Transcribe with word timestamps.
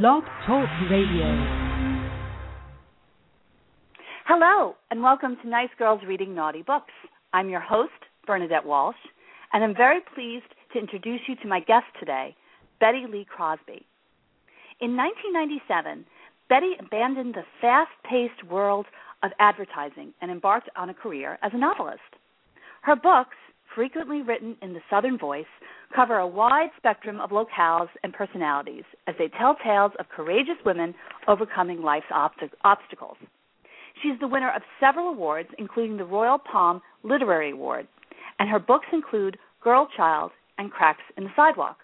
Blog 0.00 0.24
Talk 0.46 0.70
Radio. 0.90 1.26
Hello, 4.26 4.74
and 4.90 5.02
welcome 5.02 5.36
to 5.42 5.48
Nice 5.50 5.68
Girls 5.78 6.00
Reading 6.08 6.34
Naughty 6.34 6.62
Books. 6.62 6.94
I'm 7.34 7.50
your 7.50 7.60
host, 7.60 7.92
Bernadette 8.26 8.64
Walsh, 8.64 8.96
and 9.52 9.62
I'm 9.62 9.76
very 9.76 10.00
pleased 10.14 10.46
to 10.72 10.78
introduce 10.78 11.20
you 11.28 11.36
to 11.42 11.46
my 11.46 11.60
guest 11.60 11.84
today, 12.00 12.34
Bette 12.80 13.04
Lee 13.06 13.26
Crosby. 13.28 13.84
In 14.80 14.96
1997, 14.96 16.06
Bette 16.48 16.72
abandoned 16.80 17.34
the 17.34 17.44
fast 17.60 17.90
paced 18.08 18.50
world 18.50 18.86
of 19.22 19.32
advertising 19.40 20.14
and 20.22 20.30
embarked 20.30 20.70
on 20.74 20.88
a 20.88 20.94
career 20.94 21.38
as 21.42 21.52
a 21.52 21.58
novelist. 21.58 22.00
Her 22.80 22.96
books, 22.96 23.36
frequently 23.74 24.22
written 24.22 24.56
in 24.62 24.72
the 24.72 24.80
Southern 24.90 25.18
voice, 25.18 25.46
cover 25.94 26.18
a 26.18 26.26
wide 26.26 26.70
spectrum 26.76 27.20
of 27.20 27.30
locales 27.30 27.88
and 28.02 28.12
personalities 28.12 28.84
as 29.06 29.14
they 29.18 29.28
tell 29.38 29.56
tales 29.64 29.92
of 29.98 30.08
courageous 30.08 30.56
women 30.64 30.94
overcoming 31.28 31.82
life's 31.82 32.06
obstacles. 32.12 33.16
She's 34.02 34.18
the 34.20 34.28
winner 34.28 34.52
of 34.54 34.62
several 34.80 35.08
awards, 35.08 35.48
including 35.58 35.96
the 35.96 36.04
Royal 36.04 36.38
Palm 36.38 36.80
Literary 37.02 37.50
Award, 37.50 37.86
and 38.38 38.48
her 38.48 38.58
books 38.58 38.86
include 38.92 39.38
Girl 39.62 39.88
Child 39.96 40.32
and 40.58 40.70
Cracks 40.70 41.02
in 41.16 41.24
the 41.24 41.30
Sidewalk. 41.36 41.78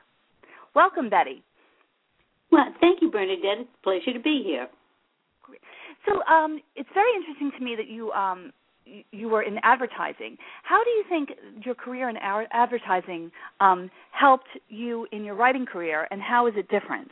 Welcome, 0.74 1.10
Bette. 1.10 1.42
Well, 2.50 2.66
thank 2.80 3.02
you, 3.02 3.10
Bernadette. 3.10 3.60
It's 3.60 3.70
a 3.80 3.82
pleasure 3.82 4.12
to 4.12 4.22
be 4.22 4.42
here. 4.44 4.68
So, 6.06 6.22
um, 6.24 6.60
it's 6.76 6.88
very 6.94 7.10
interesting 7.16 7.50
to 7.58 7.64
me 7.64 7.74
that 7.76 7.88
you 7.88 8.10
um, 8.12 8.52
you 9.10 9.28
were 9.28 9.42
in 9.42 9.58
advertising. 9.62 10.36
How 10.62 10.82
do 10.82 10.90
you 10.90 11.04
think 11.08 11.30
your 11.64 11.74
career 11.74 12.08
in 12.08 12.16
advertising 12.16 13.30
um, 13.60 13.90
helped 14.12 14.48
you 14.68 15.06
in 15.12 15.24
your 15.24 15.34
writing 15.34 15.66
career, 15.66 16.08
and 16.10 16.20
how 16.20 16.46
is 16.46 16.54
it 16.56 16.68
different? 16.68 17.08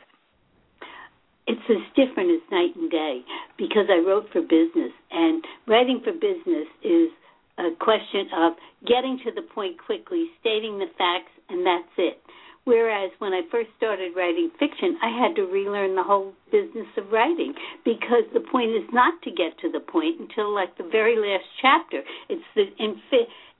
It's 1.47 1.61
as 1.69 1.77
different 1.95 2.31
as 2.31 2.41
night 2.51 2.75
and 2.75 2.91
day 2.91 3.21
because 3.57 3.85
I 3.89 4.05
wrote 4.05 4.25
for 4.33 4.41
business, 4.41 4.91
and 5.11 5.43
writing 5.67 6.01
for 6.03 6.11
business 6.11 6.67
is 6.83 7.09
a 7.57 7.69
question 7.79 8.27
of 8.35 8.53
getting 8.85 9.19
to 9.25 9.31
the 9.31 9.41
point 9.41 9.77
quickly, 9.83 10.27
stating 10.39 10.77
the 10.77 10.87
facts, 10.97 11.31
and 11.49 11.65
that's 11.65 11.93
it. 11.97 12.19
Whereas 12.67 13.11
when 13.19 13.31
I 13.31 13.47
first 13.49 13.69
started 13.77 14.11
writing 14.13 14.51
fiction, 14.59 14.99
I 15.01 15.07
had 15.07 15.37
to 15.37 15.43
relearn 15.43 15.95
the 15.95 16.03
whole 16.03 16.33
business 16.51 16.91
of 16.97 17.09
writing 17.13 17.53
because 17.85 18.27
the 18.33 18.43
point 18.43 18.71
is 18.71 18.83
not 18.91 19.21
to 19.23 19.31
get 19.31 19.57
to 19.63 19.71
the 19.71 19.79
point 19.79 20.19
until 20.19 20.53
like 20.53 20.75
the 20.77 20.83
very 20.83 21.15
last 21.15 21.47
chapter. 21.61 22.03
It's 22.27 22.43
the 22.55 22.67
in 22.77 22.99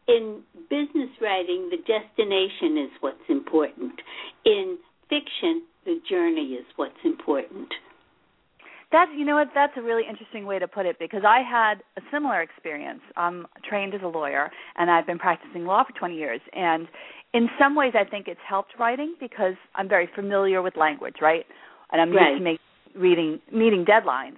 in 0.09 0.43
business 0.69 1.07
writing, 1.21 1.71
the 1.71 1.79
destination 1.87 2.83
is 2.83 2.91
what's 2.99 3.23
important. 3.29 3.95
In 4.43 4.77
fiction, 5.07 5.63
the 5.85 6.01
journey 6.09 6.59
is 6.59 6.65
what's 6.75 6.99
important. 7.05 7.71
That's 8.91 9.11
you 9.17 9.25
know 9.25 9.35
what 9.35 9.49
that's 9.53 9.73
a 9.75 9.81
really 9.81 10.03
interesting 10.09 10.45
way 10.45 10.59
to 10.59 10.67
put 10.67 10.85
it 10.85 10.97
because 10.97 11.23
I 11.27 11.41
had 11.41 11.83
a 11.97 12.01
similar 12.11 12.41
experience. 12.41 13.01
I'm 13.17 13.45
trained 13.67 13.93
as 13.93 14.01
a 14.01 14.07
lawyer 14.07 14.49
and 14.77 14.89
I've 14.89 15.05
been 15.05 15.19
practicing 15.19 15.65
law 15.65 15.83
for 15.83 15.97
20 15.97 16.15
years 16.15 16.39
and 16.53 16.87
in 17.33 17.49
some 17.59 17.75
ways 17.75 17.93
I 17.95 18.03
think 18.09 18.27
it's 18.27 18.39
helped 18.47 18.73
writing 18.79 19.15
because 19.19 19.55
I'm 19.75 19.89
very 19.89 20.09
familiar 20.15 20.61
with 20.61 20.75
language, 20.77 21.15
right? 21.21 21.45
And 21.91 22.01
I'm 22.01 22.11
right. 22.11 22.31
used 22.31 22.39
to 22.39 22.43
make, 22.43 22.59
reading 22.95 23.39
meeting 23.51 23.85
deadlines. 23.85 24.37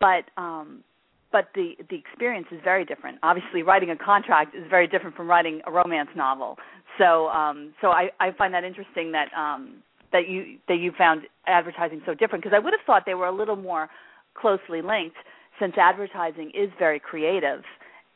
But 0.00 0.24
um 0.40 0.82
but 1.30 1.48
the 1.54 1.72
the 1.90 1.96
experience 1.96 2.46
is 2.52 2.60
very 2.62 2.84
different. 2.84 3.18
Obviously, 3.22 3.62
writing 3.62 3.90
a 3.90 3.96
contract 3.96 4.54
is 4.54 4.64
very 4.68 4.86
different 4.86 5.16
from 5.16 5.28
writing 5.28 5.60
a 5.66 5.70
romance 5.70 6.10
novel. 6.16 6.56
So 6.98 7.28
um 7.28 7.74
so 7.80 7.88
I 7.88 8.10
I 8.20 8.30
find 8.32 8.54
that 8.54 8.64
interesting 8.64 9.12
that 9.12 9.28
um 9.36 9.82
that 10.12 10.28
you 10.28 10.58
that 10.68 10.76
you 10.76 10.92
found 10.96 11.22
advertising 11.46 12.02
so 12.06 12.14
different 12.14 12.44
because 12.44 12.56
I 12.56 12.60
would 12.60 12.72
have 12.72 12.84
thought 12.86 13.04
they 13.06 13.14
were 13.14 13.26
a 13.26 13.34
little 13.34 13.56
more 13.56 13.88
closely 14.34 14.80
linked 14.82 15.16
since 15.60 15.74
advertising 15.76 16.50
is 16.54 16.70
very 16.78 17.00
creative 17.00 17.62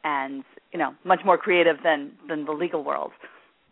and 0.04 0.44
you 0.72 0.78
know 0.78 0.94
much 1.04 1.20
more 1.24 1.38
creative 1.38 1.76
than 1.82 2.12
than 2.28 2.44
the 2.44 2.52
legal 2.52 2.84
world. 2.84 3.12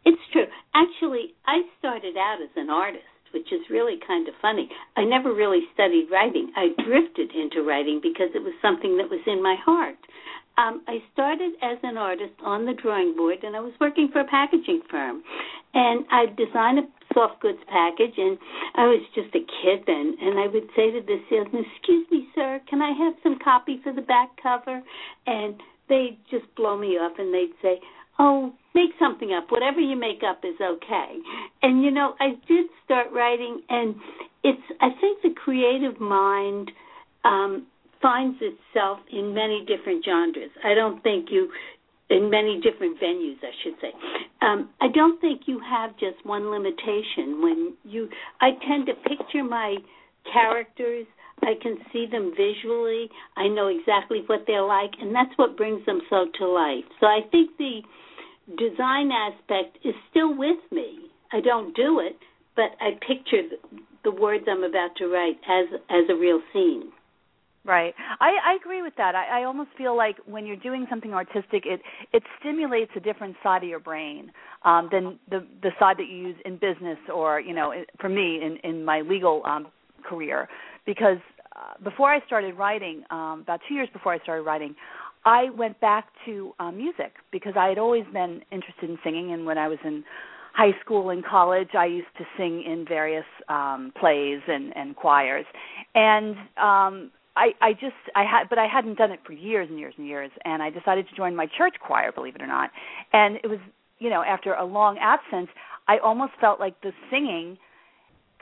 It's 0.04 0.20
true. 0.32 0.46
Actually, 0.74 1.34
I 1.46 1.62
started 1.78 2.16
out 2.16 2.38
as 2.42 2.50
an 2.56 2.70
artist, 2.70 3.04
which 3.32 3.52
is 3.52 3.60
really 3.70 3.98
kind 4.06 4.28
of 4.28 4.34
funny. 4.40 4.68
I 4.96 5.04
never 5.04 5.32
really 5.32 5.62
studied 5.72 6.08
writing. 6.10 6.52
I 6.56 6.68
drifted 6.84 7.30
into 7.34 7.62
writing 7.62 8.00
because 8.02 8.28
it 8.34 8.42
was 8.42 8.54
something 8.60 8.96
that 8.98 9.10
was 9.10 9.20
in 9.26 9.42
my 9.42 9.56
heart. 9.64 9.96
Um, 10.56 10.82
I 10.86 11.02
started 11.12 11.54
as 11.62 11.78
an 11.82 11.96
artist 11.96 12.34
on 12.44 12.64
the 12.64 12.74
drawing 12.74 13.16
board, 13.16 13.42
and 13.42 13.56
I 13.56 13.60
was 13.60 13.72
working 13.80 14.08
for 14.12 14.20
a 14.20 14.28
packaging 14.28 14.82
firm. 14.88 15.22
And 15.74 16.04
I 16.12 16.26
designed 16.26 16.78
a 16.78 16.86
soft 17.12 17.40
goods 17.40 17.58
package, 17.66 18.14
and 18.16 18.38
I 18.76 18.86
was 18.86 19.02
just 19.16 19.34
a 19.34 19.40
kid 19.40 19.82
then. 19.86 20.16
And 20.20 20.38
I 20.38 20.46
would 20.46 20.68
say 20.76 20.92
to 20.92 21.00
the 21.00 21.18
salesman, 21.28 21.64
"Excuse 21.74 22.06
me, 22.10 22.28
sir, 22.36 22.60
can 22.68 22.80
I 22.82 22.92
have 22.92 23.14
some 23.22 23.38
copy 23.40 23.78
for 23.82 23.92
the 23.92 24.02
back 24.02 24.30
cover?" 24.40 24.80
And 25.26 25.60
they'd 25.88 26.18
just 26.30 26.46
blow 26.54 26.78
me 26.78 26.98
off, 26.98 27.18
and 27.18 27.34
they'd 27.34 27.54
say, 27.60 27.80
oh, 28.18 28.52
make 28.74 28.90
something 28.98 29.32
up. 29.32 29.50
Whatever 29.50 29.80
you 29.80 29.96
make 29.96 30.22
up 30.28 30.40
is 30.44 30.54
okay. 30.60 31.18
And 31.62 31.82
you 31.82 31.90
know, 31.90 32.14
I 32.20 32.30
did 32.48 32.66
start 32.84 33.08
writing, 33.12 33.62
and 33.68 33.94
it's. 34.42 34.62
I 34.80 34.90
think 35.00 35.22
the 35.22 35.34
creative 35.42 36.00
mind 36.00 36.70
um, 37.24 37.66
finds 38.02 38.38
itself 38.40 38.98
in 39.12 39.34
many 39.34 39.64
different 39.66 40.04
genres. 40.04 40.50
I 40.64 40.74
don't 40.74 41.02
think 41.02 41.28
you. 41.30 41.50
In 42.10 42.28
many 42.28 42.60
different 42.60 43.00
venues, 43.00 43.36
I 43.42 43.50
should 43.62 43.72
say. 43.80 43.90
Um, 44.42 44.68
I 44.78 44.88
don't 44.88 45.18
think 45.22 45.42
you 45.46 45.58
have 45.58 45.92
just 45.92 46.24
one 46.24 46.50
limitation. 46.50 47.40
When 47.42 47.74
you, 47.82 48.10
I 48.42 48.50
tend 48.68 48.86
to 48.86 48.92
picture 49.08 49.42
my 49.42 49.76
characters 50.30 51.06
I 51.42 51.54
can 51.60 51.76
see 51.92 52.06
them 52.10 52.32
visually. 52.36 53.08
I 53.36 53.48
know 53.48 53.68
exactly 53.68 54.22
what 54.26 54.44
they're 54.46 54.62
like, 54.62 54.92
and 55.00 55.14
that's 55.14 55.36
what 55.36 55.56
brings 55.56 55.84
them 55.86 56.00
so 56.08 56.26
to 56.38 56.46
life. 56.46 56.84
So 57.00 57.06
I 57.06 57.20
think 57.30 57.50
the 57.58 57.82
design 58.56 59.10
aspect 59.10 59.78
is 59.84 59.94
still 60.10 60.36
with 60.36 60.58
me. 60.70 61.10
I 61.32 61.40
don't 61.40 61.74
do 61.74 62.00
it, 62.00 62.16
but 62.56 62.76
I 62.80 62.92
picture 63.06 63.42
the, 64.04 64.10
words 64.10 64.44
I'm 64.48 64.62
about 64.62 64.90
to 64.98 65.06
write 65.06 65.38
as 65.48 65.80
as 65.90 66.04
a 66.10 66.14
real 66.14 66.40
scene. 66.52 66.92
Right. 67.66 67.94
I, 68.20 68.32
I 68.44 68.56
agree 68.60 68.82
with 68.82 68.92
that. 68.98 69.14
I, 69.14 69.40
I 69.40 69.44
almost 69.44 69.70
feel 69.78 69.96
like 69.96 70.16
when 70.26 70.44
you're 70.44 70.56
doing 70.56 70.86
something 70.90 71.14
artistic, 71.14 71.64
it 71.64 71.80
it 72.12 72.22
stimulates 72.38 72.92
a 72.94 73.00
different 73.00 73.36
side 73.42 73.62
of 73.62 73.68
your 73.68 73.80
brain 73.80 74.30
um, 74.64 74.90
than 74.92 75.18
the 75.30 75.46
the 75.62 75.70
side 75.80 75.96
that 75.96 76.06
you 76.08 76.16
use 76.16 76.36
in 76.44 76.54
business 76.58 76.98
or 77.12 77.40
you 77.40 77.54
know, 77.54 77.72
for 77.98 78.10
me 78.10 78.40
in 78.42 78.58
in 78.62 78.84
my 78.84 79.00
legal 79.00 79.42
um, 79.46 79.68
career. 80.06 80.48
Because 80.86 81.18
uh, 81.56 81.82
before 81.82 82.12
I 82.12 82.24
started 82.26 82.54
writing, 82.54 83.04
um, 83.10 83.40
about 83.42 83.60
two 83.68 83.74
years 83.74 83.88
before 83.92 84.12
I 84.12 84.18
started 84.18 84.42
writing, 84.42 84.74
I 85.24 85.50
went 85.56 85.80
back 85.80 86.08
to 86.26 86.52
uh, 86.58 86.70
music 86.70 87.14
because 87.32 87.54
I 87.56 87.68
had 87.68 87.78
always 87.78 88.04
been 88.12 88.42
interested 88.52 88.90
in 88.90 88.98
singing, 89.02 89.32
and 89.32 89.46
when 89.46 89.56
I 89.56 89.68
was 89.68 89.78
in 89.84 90.04
high 90.54 90.78
school 90.84 91.10
and 91.10 91.24
college, 91.24 91.70
I 91.76 91.86
used 91.86 92.14
to 92.18 92.24
sing 92.36 92.62
in 92.62 92.84
various 92.86 93.24
um, 93.48 93.92
plays 93.98 94.40
and, 94.46 94.76
and 94.76 94.94
choirs, 94.94 95.46
and 95.94 96.36
um, 96.58 97.10
I, 97.36 97.52
I 97.60 97.72
just 97.72 97.96
I 98.14 98.22
had, 98.24 98.48
but 98.48 98.58
I 98.58 98.66
hadn't 98.66 98.98
done 98.98 99.10
it 99.10 99.20
for 99.26 99.32
years 99.32 99.68
and 99.70 99.78
years 99.78 99.94
and 99.96 100.06
years, 100.06 100.30
and 100.44 100.62
I 100.62 100.70
decided 100.70 101.08
to 101.08 101.16
join 101.16 101.34
my 101.34 101.46
church 101.58 101.74
choir, 101.84 102.12
believe 102.12 102.36
it 102.36 102.42
or 102.42 102.46
not, 102.46 102.70
and 103.12 103.36
it 103.36 103.48
was 103.48 103.58
you 103.98 104.10
know 104.10 104.22
after 104.22 104.52
a 104.54 104.64
long 104.64 104.98
absence, 104.98 105.48
I 105.88 105.98
almost 105.98 106.32
felt 106.40 106.60
like 106.60 106.80
the 106.82 106.92
singing 107.10 107.58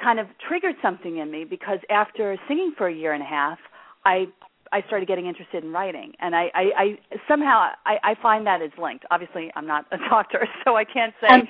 kind 0.03 0.19
of 0.19 0.27
triggered 0.49 0.75
something 0.83 1.19
in 1.19 1.31
me 1.31 1.45
because 1.45 1.79
after 1.91 2.37
singing 2.49 2.75
for 2.77 2.89
a 2.89 2.95
year 2.95 3.13
and 3.13 3.23
a 3.23 3.27
half, 3.27 3.59
I 4.05 4.27
I 4.73 4.83
started 4.87 5.07
getting 5.07 5.27
interested 5.27 5.63
in 5.63 5.71
writing, 5.71 6.13
and 6.19 6.35
I, 6.35 6.51
I, 6.55 6.63
I 6.79 6.99
somehow 7.29 7.73
I, 7.85 7.99
I 8.03 8.15
find 8.23 8.47
that 8.47 8.63
is 8.63 8.73
linked. 8.81 9.05
Obviously, 9.11 9.51
I'm 9.55 9.67
not 9.67 9.85
a 9.93 9.99
doctor, 10.11 10.49
so 10.65 10.77
I 10.77 10.85
can't 10.85 11.13
say 11.21 11.29
um, 11.29 11.43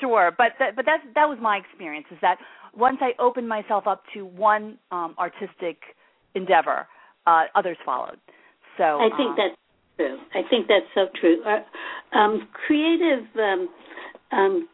sure, 0.00 0.32
but 0.36 0.52
that, 0.58 0.76
but 0.76 0.84
that's 0.86 1.02
that 1.14 1.28
was 1.28 1.38
my 1.40 1.56
experience. 1.56 2.06
Is 2.10 2.18
that 2.22 2.38
once 2.76 2.98
I 3.00 3.12
opened 3.18 3.48
myself 3.48 3.86
up 3.86 4.02
to 4.14 4.24
one 4.24 4.78
um, 4.92 5.16
artistic 5.18 5.78
endeavor, 6.34 6.86
uh, 7.26 7.44
others 7.54 7.76
followed. 7.84 8.18
So 8.76 8.84
I 9.00 9.08
think 9.16 9.30
um, 9.30 9.36
that's 9.36 9.56
true. 9.96 10.18
I 10.34 10.48
think 10.48 10.68
that's 10.68 10.86
so 10.94 11.06
true. 11.20 11.42
Uh, 11.44 12.16
um, 12.16 12.48
creative 12.52 13.24
um, 13.36 13.68
um, 14.30 14.68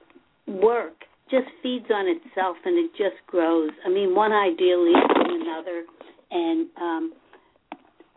work 0.47 0.93
just 1.35 1.51
feeds 1.63 1.87
on 1.91 2.07
itself, 2.07 2.57
and 2.65 2.79
it 2.79 2.91
just 2.93 3.19
grows. 3.27 3.71
I 3.85 3.89
mean, 3.89 4.15
one 4.15 4.33
idea 4.33 4.79
leads 4.79 5.09
to 5.15 5.35
another, 5.35 5.83
and 6.31 6.69
um, 6.81 7.13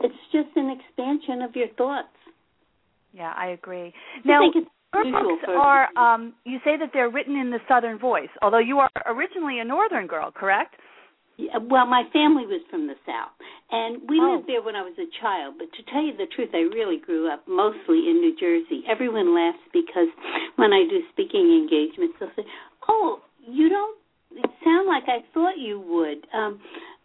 it's 0.02 0.22
just 0.32 0.50
an 0.56 0.78
expansion 0.78 1.42
of 1.42 1.56
your 1.56 1.70
thoughts. 1.78 2.14
Yeah, 3.14 3.34
I 3.36 3.48
agree. 3.48 3.94
I 4.24 4.28
now, 4.28 4.42
your 4.44 5.24
books 5.24 5.44
are 5.50 5.90
um, 5.98 6.34
you 6.46 6.60
say 6.64 6.78
that 6.78 6.90
they're 6.94 7.10
written 7.10 7.36
in 7.36 7.50
the 7.50 7.60
Southern 7.68 7.98
voice, 7.98 8.30
although 8.42 8.60
you 8.60 8.78
are 8.78 8.90
originally 9.08 9.60
a 9.60 9.66
Northern 9.66 10.06
girl, 10.06 10.32
correct? 10.32 10.76
Yeah, 11.38 11.62
well, 11.62 11.86
my 11.86 12.02
family 12.14 12.50
was 12.50 12.66
from 12.70 12.88
the 12.90 12.98
South, 13.06 13.30
and 13.70 14.02
we 14.10 14.18
oh. 14.18 14.42
lived 14.42 14.50
there 14.50 14.66
when 14.66 14.74
I 14.74 14.82
was 14.82 14.98
a 14.98 15.06
child. 15.22 15.62
But 15.62 15.70
to 15.78 15.86
tell 15.86 16.02
you 16.02 16.18
the 16.18 16.26
truth, 16.34 16.50
I 16.54 16.66
really 16.74 16.98
grew 16.98 17.30
up 17.30 17.46
mostly 17.46 18.10
in 18.10 18.26
New 18.26 18.34
Jersey. 18.34 18.82
Everyone 18.90 19.38
laughs 19.38 19.62
because 19.70 20.10
when 20.58 20.74
I 20.74 20.90
do 20.90 20.98
speaking 21.14 21.46
engagements, 21.54 22.18
they'll 22.18 22.34
say, 22.34 22.50
"Oh, 22.88 23.22
you 23.48 23.70
don't 23.70 23.98
sound 24.64 24.88
like 24.88 25.04
I 25.08 25.24
thought 25.34 25.58
you 25.58 25.80
would." 25.80 26.28
Um, 26.34 26.60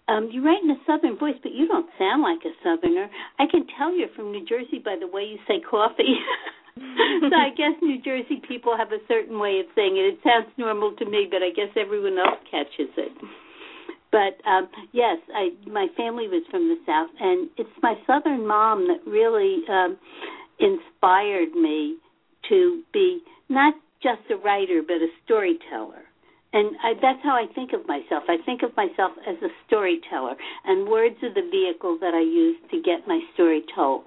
um, 0.09 0.29
you 0.33 0.45
write 0.45 0.63
in 0.63 0.71
a 0.71 0.81
southern 0.87 1.17
voice, 1.17 1.37
but 1.43 1.53
you 1.53 1.69
don't 1.69 1.89
sound 1.99 2.23
like 2.23 2.41
a 2.45 2.53
southerner. 2.63 3.09
I 3.39 3.47
can 3.47 3.67
tell 3.79 3.95
you're 3.95 4.09
from 4.17 4.33
New 4.33 4.45
Jersey 4.45 4.79
by 4.85 4.97
the 4.99 5.07
way 5.07 5.23
you 5.23 5.39
say 5.47 5.61
coffee. 5.61 6.19
so 6.75 7.37
I 7.37 7.51
guess 7.57 7.79
New 7.81 8.01
Jersey 8.03 8.43
people 8.47 8.77
have 8.77 8.93
a 8.93 9.03
certain 9.07 9.39
way 9.39 9.61
of 9.61 9.67
saying 9.75 9.97
it. 9.97 10.15
It 10.15 10.19
sounds 10.25 10.53
normal 10.57 10.95
to 10.99 11.05
me, 11.05 11.29
but 11.31 11.43
I 11.43 11.51
guess 11.55 11.71
everyone 11.77 12.19
else 12.19 12.41
catches 12.51 12.91
it. 12.97 13.13
But 14.11 14.37
um 14.49 14.69
yes, 14.93 15.19
I 15.35 15.51
my 15.71 15.87
family 15.97 16.29
was 16.29 16.45
from 16.51 16.69
the 16.69 16.77
south 16.85 17.11
and 17.21 17.49
it's 17.57 17.71
my 17.83 17.95
southern 18.07 18.47
mom 18.47 18.89
that 18.89 19.01
really 19.11 19.63
um 19.69 19.97
inspired 20.59 21.53
me 21.55 21.97
to 22.49 22.83
be 22.93 23.21
not 23.49 23.75
just 24.03 24.23
a 24.31 24.37
writer 24.37 24.83
but 24.87 24.97
a 24.97 25.09
storyteller. 25.25 26.03
And 26.53 26.77
I, 26.85 26.93
that's 27.01 27.21
how 27.23 27.33
I 27.33 27.47
think 27.55 27.73
of 27.73 27.87
myself. 27.87 28.25
I 28.29 28.37
think 28.45 28.63
of 28.63 28.77
myself 28.77 29.13
as 29.27 29.37
a 29.43 29.49
storyteller, 29.67 30.35
and 30.67 30.87
words 30.87 31.17
are 31.23 31.33
the 31.33 31.49
vehicle 31.51 31.97
that 32.01 32.13
I 32.13 32.21
use 32.21 32.59
to 32.71 32.77
get 32.83 33.09
my 33.09 33.21
story 33.33 33.63
told. 33.75 34.05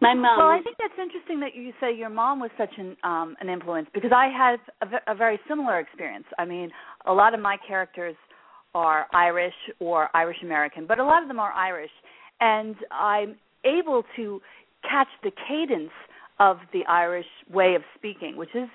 My 0.00 0.14
mom. 0.14 0.38
Well, 0.38 0.48
I 0.48 0.60
think 0.62 0.76
that's 0.78 0.98
interesting 1.00 1.40
that 1.40 1.54
you 1.54 1.72
say 1.80 1.94
your 1.94 2.10
mom 2.10 2.40
was 2.40 2.50
such 2.56 2.72
an 2.78 2.96
um 3.02 3.36
an 3.40 3.48
influence 3.48 3.88
because 3.92 4.12
I 4.14 4.28
had 4.28 4.58
a, 4.82 5.12
a 5.12 5.14
very 5.14 5.38
similar 5.48 5.80
experience. 5.80 6.26
I 6.38 6.44
mean, 6.44 6.70
a 7.06 7.12
lot 7.12 7.34
of 7.34 7.40
my 7.40 7.56
characters 7.66 8.16
are 8.74 9.06
Irish 9.12 9.54
or 9.80 10.08
Irish 10.14 10.38
American, 10.42 10.86
but 10.86 10.98
a 10.98 11.04
lot 11.04 11.22
of 11.22 11.28
them 11.28 11.40
are 11.40 11.52
Irish, 11.52 11.90
and 12.40 12.76
I'm 12.90 13.36
able 13.64 14.02
to 14.16 14.40
catch 14.88 15.08
the 15.22 15.30
cadence 15.48 15.92
of 16.38 16.58
the 16.72 16.84
Irish 16.88 17.26
way 17.52 17.74
of 17.74 17.82
speaking, 17.96 18.36
which 18.36 18.54
is, 18.54 18.68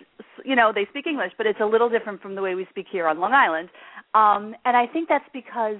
you 0.45 0.56
know, 0.56 0.71
they 0.74 0.86
speak 0.89 1.07
English, 1.07 1.31
but 1.38 1.45
it's 1.45 1.59
a 1.62 1.65
little 1.65 1.89
different 1.89 2.21
from 2.21 2.36
the 2.36 2.42
way 2.42 2.56
we 2.56 2.65
speak 2.69 2.86
here 2.92 3.07
on 3.07 3.19
Long 3.19 3.33
Island. 3.33 3.69
Um, 4.13 4.56
and 4.65 4.77
I 4.77 4.86
think 4.88 5.09
that's 5.09 5.27
because 5.33 5.77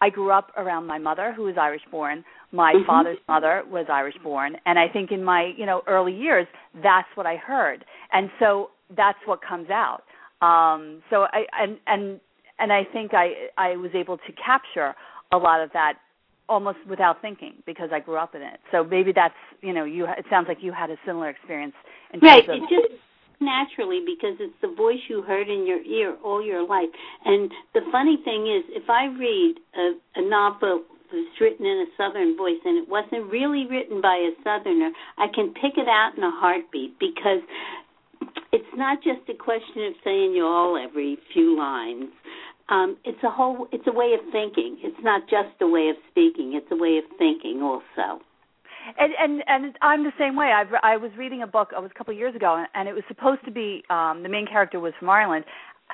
I 0.00 0.08
grew 0.08 0.30
up 0.30 0.50
around 0.56 0.86
my 0.86 0.98
mother, 0.98 1.32
who 1.34 1.44
was 1.44 1.56
Irish 1.60 1.82
born. 1.90 2.24
My 2.52 2.72
mm-hmm. 2.72 2.86
father's 2.86 3.18
mother 3.28 3.62
was 3.70 3.86
Irish 3.90 4.16
born, 4.22 4.56
and 4.64 4.78
I 4.78 4.88
think 4.88 5.12
in 5.12 5.22
my 5.22 5.52
you 5.56 5.66
know 5.66 5.82
early 5.86 6.14
years, 6.14 6.46
that's 6.82 7.08
what 7.14 7.26
I 7.26 7.36
heard, 7.36 7.84
and 8.12 8.30
so 8.38 8.70
that's 8.96 9.18
what 9.26 9.40
comes 9.42 9.68
out. 9.70 10.02
Um, 10.40 11.02
so 11.10 11.26
I 11.32 11.44
and 11.52 11.76
and 11.86 12.20
and 12.58 12.72
I 12.72 12.84
think 12.90 13.12
I 13.12 13.48
I 13.58 13.76
was 13.76 13.90
able 13.94 14.16
to 14.16 14.32
capture 14.44 14.94
a 15.32 15.36
lot 15.36 15.60
of 15.60 15.70
that 15.74 15.94
almost 16.50 16.78
without 16.88 17.22
thinking 17.22 17.54
because 17.64 17.90
I 17.92 18.00
grew 18.00 18.16
up 18.16 18.34
in 18.34 18.42
it. 18.42 18.58
So 18.72 18.82
maybe 18.82 19.12
that's 19.14 19.34
you 19.62 19.72
know 19.72 19.84
you. 19.84 20.04
It 20.04 20.26
sounds 20.28 20.48
like 20.48 20.58
you 20.60 20.72
had 20.72 20.90
a 20.90 20.96
similar 21.06 21.30
experience. 21.30 21.74
In 22.12 22.20
right. 22.20 22.42
Of, 22.42 22.56
it 22.56 22.60
just 22.68 23.00
naturally 23.40 24.02
because 24.04 24.36
it's 24.38 24.54
the 24.60 24.74
voice 24.76 25.00
you 25.08 25.22
heard 25.22 25.48
in 25.48 25.66
your 25.66 25.80
ear 25.82 26.16
all 26.22 26.44
your 26.44 26.66
life. 26.66 26.90
And 27.24 27.50
the 27.72 27.80
funny 27.90 28.18
thing 28.24 28.46
is, 28.50 28.64
if 28.68 28.90
I 28.90 29.06
read 29.06 29.54
a, 29.78 30.20
a 30.20 30.28
novel 30.28 30.82
that's 31.10 31.40
written 31.40 31.64
in 31.64 31.86
a 31.86 31.90
Southern 31.96 32.36
voice 32.36 32.60
and 32.64 32.76
it 32.82 32.88
wasn't 32.88 33.30
really 33.30 33.66
written 33.66 34.00
by 34.00 34.16
a 34.16 34.30
Southerner, 34.44 34.90
I 35.16 35.26
can 35.34 35.54
pick 35.54 35.78
it 35.78 35.88
out 35.88 36.12
in 36.16 36.22
a 36.22 36.30
heartbeat 36.30 36.98
because 36.98 37.40
it's 38.52 38.74
not 38.74 39.02
just 39.02 39.28
a 39.28 39.34
question 39.34 39.86
of 39.86 39.94
saying 40.04 40.34
y'all 40.36 40.76
every 40.76 41.18
few 41.32 41.56
lines. 41.56 42.10
Um, 42.70 42.96
it's 43.04 43.22
a 43.24 43.30
whole. 43.30 43.66
It's 43.72 43.86
a 43.86 43.92
way 43.92 44.14
of 44.14 44.20
thinking. 44.32 44.78
It's 44.82 45.02
not 45.02 45.22
just 45.28 45.60
a 45.60 45.66
way 45.66 45.88
of 45.88 45.96
speaking. 46.10 46.54
It's 46.54 46.70
a 46.70 46.76
way 46.76 46.98
of 46.98 47.04
thinking 47.18 47.62
also 47.62 48.22
and 48.98 49.12
and 49.18 49.42
and 49.46 49.78
I'm 49.82 50.04
the 50.04 50.12
same 50.18 50.36
way. 50.36 50.46
I 50.46 50.64
I 50.82 50.96
was 50.96 51.10
reading 51.16 51.42
a 51.42 51.46
book 51.46 51.70
it 51.76 51.80
was 51.80 51.90
a 51.94 51.98
couple 51.98 52.12
of 52.12 52.18
years 52.18 52.34
ago, 52.34 52.64
and 52.74 52.88
it 52.88 52.92
was 52.92 53.04
supposed 53.08 53.44
to 53.44 53.50
be 53.50 53.82
um 53.90 54.22
the 54.22 54.28
main 54.28 54.46
character 54.46 54.80
was 54.80 54.92
from 54.98 55.10
Ireland, 55.10 55.44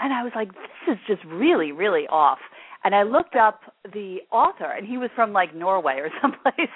and 0.00 0.12
I 0.12 0.22
was 0.22 0.32
like, 0.34 0.52
this 0.52 0.94
is 0.94 0.98
just 1.06 1.24
really 1.24 1.72
really 1.72 2.06
off. 2.08 2.38
And 2.84 2.94
I 2.94 3.02
looked 3.02 3.34
up 3.34 3.62
the 3.92 4.18
author, 4.30 4.70
and 4.70 4.86
he 4.86 4.96
was 4.96 5.10
from 5.16 5.32
like 5.32 5.54
Norway 5.54 5.94
or 5.98 6.08
someplace. 6.22 6.70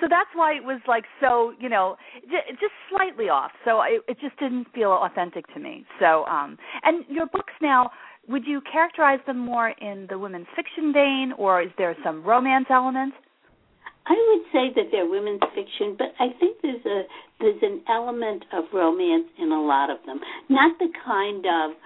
so 0.00 0.06
that's 0.08 0.30
why 0.34 0.54
it 0.54 0.62
was 0.62 0.80
like 0.86 1.04
so, 1.20 1.54
you 1.58 1.68
know, 1.68 1.96
j- 2.30 2.52
just 2.52 2.72
slightly 2.88 3.28
off. 3.28 3.50
So 3.64 3.78
I, 3.78 3.98
it 4.06 4.18
just 4.20 4.38
didn't 4.38 4.68
feel 4.72 4.92
authentic 4.92 5.52
to 5.54 5.58
me. 5.58 5.84
So, 5.98 6.24
um, 6.26 6.56
and 6.84 7.04
your 7.08 7.26
books 7.26 7.54
now, 7.60 7.90
would 8.28 8.46
you 8.46 8.60
characterize 8.70 9.20
them 9.26 9.38
more 9.38 9.68
in 9.68 10.06
the 10.08 10.18
women's 10.18 10.46
fiction 10.56 10.92
vein, 10.92 11.32
or 11.38 11.62
is 11.62 11.70
there 11.78 11.96
some 12.04 12.24
romance 12.24 12.66
element? 12.70 13.14
I 14.06 14.14
would 14.14 14.46
say 14.52 14.72
that 14.74 14.90
they're 14.92 15.08
women's 15.08 15.42
fiction, 15.54 15.96
but 15.98 16.14
I 16.20 16.28
think 16.38 16.58
there's 16.62 16.84
a 16.86 17.02
there's 17.40 17.62
an 17.62 17.82
element 17.88 18.44
of 18.52 18.64
romance 18.72 19.26
in 19.38 19.50
a 19.50 19.60
lot 19.60 19.90
of 19.90 19.98
them. 20.06 20.20
Not 20.48 20.78
the 20.78 20.88
kind 21.04 21.44
of 21.44 21.76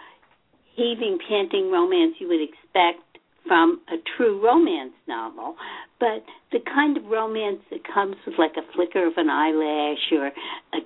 heaving, 0.76 1.18
panting 1.28 1.70
romance 1.70 2.16
you 2.18 2.28
would 2.28 2.42
expect 2.42 3.04
from 3.46 3.80
a 3.88 3.96
true 4.16 4.42
romance 4.44 4.92
novel, 5.08 5.56
but 5.98 6.22
the 6.52 6.60
kind 6.64 6.96
of 6.96 7.04
romance 7.06 7.60
that 7.70 7.80
comes 7.92 8.16
with 8.26 8.36
like 8.38 8.52
a 8.56 8.72
flicker 8.74 9.06
of 9.06 9.14
an 9.16 9.30
eyelash 9.30 10.12
or 10.12 10.26
a 10.26 10.80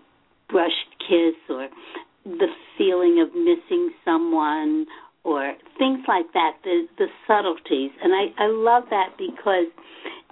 brushed 0.48 0.94
kiss 1.00 1.34
or 1.50 1.68
the 2.24 2.48
feeling 2.78 3.20
of 3.20 3.34
missing 3.34 3.90
someone 4.04 4.86
or 5.24 5.54
things 5.78 6.00
like 6.06 6.26
that 6.32 6.52
the 6.62 6.86
the 6.98 7.06
subtleties 7.26 7.90
and 8.02 8.12
i 8.14 8.44
i 8.44 8.46
love 8.46 8.84
that 8.90 9.10
because 9.18 9.66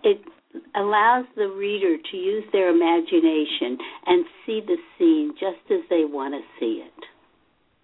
it 0.05 0.21
allows 0.75 1.25
the 1.37 1.49
reader 1.49 1.97
to 2.11 2.17
use 2.17 2.45
their 2.53 2.71
imagination 2.71 3.79
and 4.07 4.27
see 4.45 4.61
the 4.61 4.77
scene 4.99 5.33
just 5.35 5.65
as 5.71 5.81
they 5.89 6.05
want 6.05 6.35
to 6.35 6.41
see 6.61 6.83
it. 6.85 7.05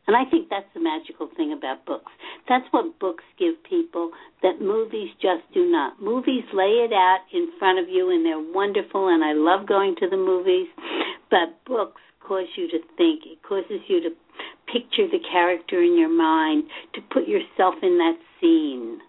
And 0.07 0.17
I 0.17 0.25
think 0.31 0.49
that's 0.49 0.69
the 0.73 0.81
magical 0.81 1.29
thing 1.37 1.53
about 1.53 1.85
books. 1.85 2.11
That's 2.49 2.65
what 2.71 2.99
books 2.99 3.25
give 3.39 3.63
people 3.69 4.11
that 4.43 4.61
movies 4.61 5.11
just 5.21 5.45
do 5.53 5.71
not. 5.71 6.01
Movies 6.01 6.45
lay 6.55 6.81
it 6.81 6.93
out 6.93 7.21
in 7.33 7.53
front 7.59 7.79
of 7.79 7.89
you 7.91 8.11
and 8.11 8.25
they're 8.25 8.41
wonderful 8.41 9.09
and 9.09 9.23
I 9.23 9.35
love 9.35 9.69
going 9.69 9.97
to 10.01 10.09
the 10.09 10.17
movies, 10.17 10.69
but 11.31 11.63
books 11.67 12.01
cause 12.29 12.47
you 12.57 12.69
to 12.69 12.79
think. 12.97 13.23
It 13.25 13.43
causes 13.43 13.81
you 13.89 14.03
to 14.03 14.11
picture 14.67 15.09
the 15.11 15.19
character 15.33 15.83
in 15.83 15.99
your 15.99 16.11
mind, 16.11 16.65
to 16.95 17.01
put 17.11 17.27
yourself 17.27 17.75
in 17.83 17.99
that 17.99 18.19
scene. 18.41 19.01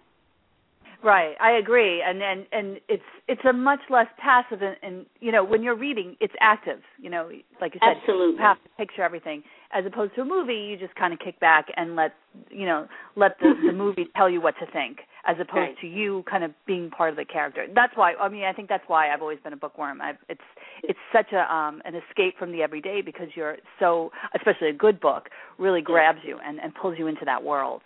Right, 1.02 1.36
I 1.40 1.52
agree, 1.52 2.04
and 2.06 2.22
and 2.22 2.46
and 2.52 2.78
it's 2.90 3.02
it's 3.30 3.42
a 3.50 3.54
much 3.54 3.80
less 3.90 4.08
passive, 4.18 4.62
and, 4.62 4.76
and 4.84 5.06
you 5.22 5.32
know 5.32 5.46
when 5.46 5.64
you're 5.64 5.78
reading, 5.78 6.18
it's 6.20 6.34
active. 6.42 6.82
You 7.00 7.10
know, 7.10 7.30
like 7.62 7.74
you 7.74 7.80
said, 7.82 8.02
Absolutely. 8.02 8.36
you 8.36 8.42
have 8.42 8.62
to 8.62 8.70
picture 8.78 9.02
everything. 9.02 9.44
As 9.72 9.86
opposed 9.86 10.16
to 10.16 10.22
a 10.22 10.26
movie, 10.26 10.56
you 10.56 10.76
just 10.76 10.94
kind 10.96 11.14
of 11.14 11.20
kick 11.20 11.40
back 11.40 11.68
and 11.78 11.96
let 11.96 12.16
you 12.52 12.66
know 12.66 12.86
let 13.16 13.40
the 13.40 13.54
the 13.66 13.72
movie 13.78 14.10
tell 14.18 14.30
you 14.30 14.42
what 14.42 14.56
to 14.60 14.70
think, 14.74 14.98
as 15.26 15.38
opposed 15.40 15.56
right. 15.56 15.80
to 15.80 15.88
you 15.88 16.26
kind 16.30 16.44
of 16.44 16.52
being 16.68 16.90
part 16.90 17.12
of 17.12 17.16
the 17.16 17.24
character. 17.24 17.66
That's 17.74 17.96
why 17.96 18.16
I 18.16 18.28
mean 18.28 18.44
I 18.44 18.52
think 18.52 18.68
that's 18.68 18.84
why 18.88 19.14
I've 19.14 19.22
always 19.22 19.40
been 19.42 19.54
a 19.54 19.58
bookworm. 19.58 20.02
I've, 20.02 20.18
it's 20.28 20.42
it's 20.84 21.00
such 21.14 21.32
a 21.34 21.54
um 21.54 21.82
an 21.86 21.94
escape 21.96 22.38
from 22.38 22.52
the 22.52 22.62
everyday 22.62 23.02
because 23.02 23.28
you're 23.36 23.58
so 23.80 24.12
especially 24.36 24.70
a 24.70 24.74
good 24.74 25.00
book 25.00 25.30
really 25.58 25.82
grabs 25.82 26.20
you 26.26 26.38
and 26.46 26.60
and 26.60 26.74
pulls 26.76 26.98
you 26.98 27.08
into 27.08 27.26
that 27.26 27.44
world. 27.44 27.82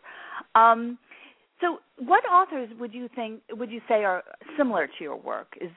Um, 0.56 0.98
so, 1.62 1.80
what 1.98 2.26
authors 2.30 2.70
would 2.80 2.94
you 2.94 3.10
think 3.16 3.42
would 3.52 3.72
you 3.72 3.82
say 3.88 4.04
are 4.04 4.24
similar 4.58 4.88
to 4.88 4.94
your 5.04 5.16
work? 5.16 5.56
Is, 5.62 5.70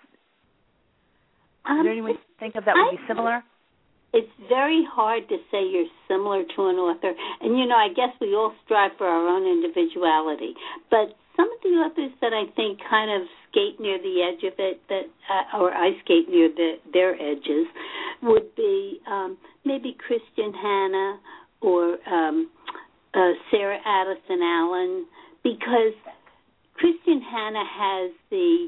um, 1.65 1.79
is 1.79 1.85
there 1.85 1.93
anyone 1.93 2.13
you 2.13 2.19
think 2.41 2.57
of 2.57 2.65
that 2.65 2.75
would 2.75 2.97
be 2.97 3.03
similar? 3.07 3.43
It's 4.13 4.33
very 4.49 4.85
hard 4.91 5.29
to 5.29 5.37
say 5.51 5.63
you're 5.63 5.91
similar 6.09 6.43
to 6.43 6.67
an 6.67 6.77
author, 6.77 7.13
and 7.41 7.59
you 7.59 7.67
know, 7.67 7.77
I 7.77 7.89
guess 7.95 8.11
we 8.21 8.35
all 8.35 8.55
strive 8.65 8.93
for 8.99 9.07
our 9.07 9.29
own 9.29 9.47
individuality. 9.47 10.55
But 10.91 11.15
some 11.37 11.51
of 11.53 11.61
the 11.63 11.69
authors 11.69 12.13
that 12.21 12.33
I 12.33 12.51
think 12.57 12.81
kind 12.89 13.11
of 13.11 13.29
skate 13.51 13.79
near 13.79 13.99
the 13.99 14.23
edge 14.23 14.43
of 14.45 14.59
it, 14.59 14.81
that 14.89 15.05
uh, 15.29 15.59
or 15.59 15.73
I 15.73 15.93
skate 16.05 16.29
near 16.29 16.49
the, 16.49 16.75
their 16.93 17.15
edges, 17.15 17.67
would 18.23 18.55
be 18.57 19.01
um, 19.07 19.37
maybe 19.65 19.97
Kristin 19.97 20.55
Hannah 20.55 21.21
or 21.61 21.99
um, 22.09 22.51
uh, 23.15 23.33
Sarah 23.51 23.79
Addison 23.85 24.43
Allen 24.43 25.07
because 25.43 25.95
Kristin 26.81 27.21
Hannah 27.23 27.65
has 27.65 28.13
the 28.31 28.67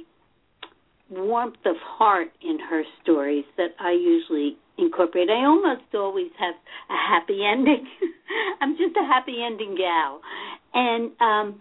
warmth 1.10 1.56
of 1.64 1.76
heart 1.80 2.28
in 2.42 2.58
her 2.58 2.82
stories 3.02 3.44
that 3.56 3.70
I 3.80 3.92
usually 3.92 4.56
incorporate. 4.76 5.28
I 5.30 5.44
almost 5.44 5.94
always 5.94 6.30
have 6.38 6.54
a 6.90 6.96
happy 6.96 7.40
ending. 7.44 7.86
I'm 8.60 8.76
just 8.76 8.96
a 8.96 9.06
happy 9.06 9.42
ending 9.44 9.76
gal. 9.76 10.20
And 10.74 11.10
um 11.20 11.60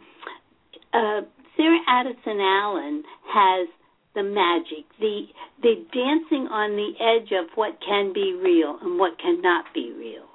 uh 0.94 1.22
Sarah 1.58 1.82
Addison 1.88 2.39
Allen 2.39 3.03
has 3.34 3.67
the 4.13 4.24
magic, 4.24 4.86
the 5.00 5.25
the 5.62 5.86
dancing 5.94 6.50
on 6.50 6.77
the 6.77 6.94
edge 7.01 7.32
of 7.34 7.50
what 7.56 7.77
can 7.86 8.13
be 8.13 8.34
real 8.34 8.77
and 8.82 9.00
what 9.00 9.17
cannot 9.20 9.65
be 9.74 9.94
real. 9.98 10.25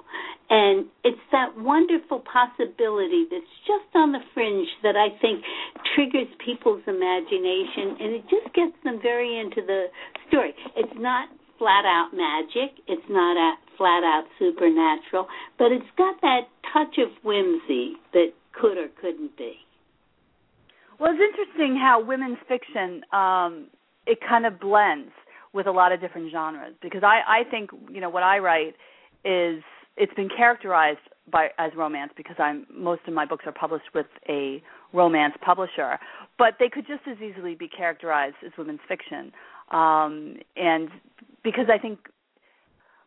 And 0.50 0.86
it's 1.02 1.22
that 1.32 1.56
wonderful 1.56 2.20
possibility 2.20 3.24
that's 3.30 3.54
just 3.66 3.88
on 3.94 4.12
the 4.12 4.20
fringe 4.34 4.68
that 4.82 4.96
I 4.96 5.08
think 5.18 5.42
triggers 5.94 6.28
people's 6.44 6.82
imagination 6.86 7.96
and 7.98 8.10
it 8.20 8.24
just 8.28 8.52
gets 8.54 8.76
them 8.84 9.00
very 9.00 9.38
into 9.40 9.62
the 9.64 9.86
story. 10.28 10.54
It's 10.76 10.92
not 10.96 11.28
flat 11.58 11.86
out 11.86 12.10
magic, 12.12 12.76
it's 12.86 13.08
not 13.08 13.38
a 13.38 13.54
flat 13.78 14.04
out 14.04 14.24
supernatural, 14.38 15.26
but 15.58 15.72
it's 15.72 15.88
got 15.96 16.20
that 16.20 16.52
touch 16.72 16.98
of 16.98 17.10
whimsy 17.24 17.94
that 18.12 18.34
could 18.52 18.76
or 18.76 18.88
couldn't 19.00 19.36
be. 19.38 19.56
Well, 21.02 21.10
it's 21.10 21.36
interesting 21.36 21.76
how 21.76 22.00
women's 22.00 22.38
fiction 22.46 23.02
um, 23.12 23.66
it 24.06 24.18
kind 24.20 24.46
of 24.46 24.60
blends 24.60 25.10
with 25.52 25.66
a 25.66 25.72
lot 25.72 25.90
of 25.90 26.00
different 26.00 26.30
genres 26.30 26.74
because 26.80 27.02
I 27.02 27.22
I 27.26 27.50
think 27.50 27.70
you 27.90 28.00
know 28.00 28.08
what 28.08 28.22
I 28.22 28.38
write 28.38 28.76
is 29.24 29.64
it's 29.96 30.14
been 30.14 30.28
characterized 30.28 31.00
by 31.28 31.48
as 31.58 31.72
romance 31.76 32.12
because 32.16 32.36
I'm 32.38 32.66
most 32.72 33.00
of 33.08 33.14
my 33.14 33.26
books 33.26 33.46
are 33.46 33.52
published 33.52 33.86
with 33.92 34.06
a 34.28 34.62
romance 34.92 35.34
publisher, 35.44 35.98
but 36.38 36.54
they 36.60 36.68
could 36.68 36.86
just 36.86 37.02
as 37.10 37.16
easily 37.20 37.56
be 37.56 37.66
characterized 37.66 38.36
as 38.46 38.52
women's 38.56 38.78
fiction. 38.86 39.32
Um, 39.72 40.36
and 40.56 40.88
because 41.42 41.66
I 41.68 41.78
think 41.78 41.98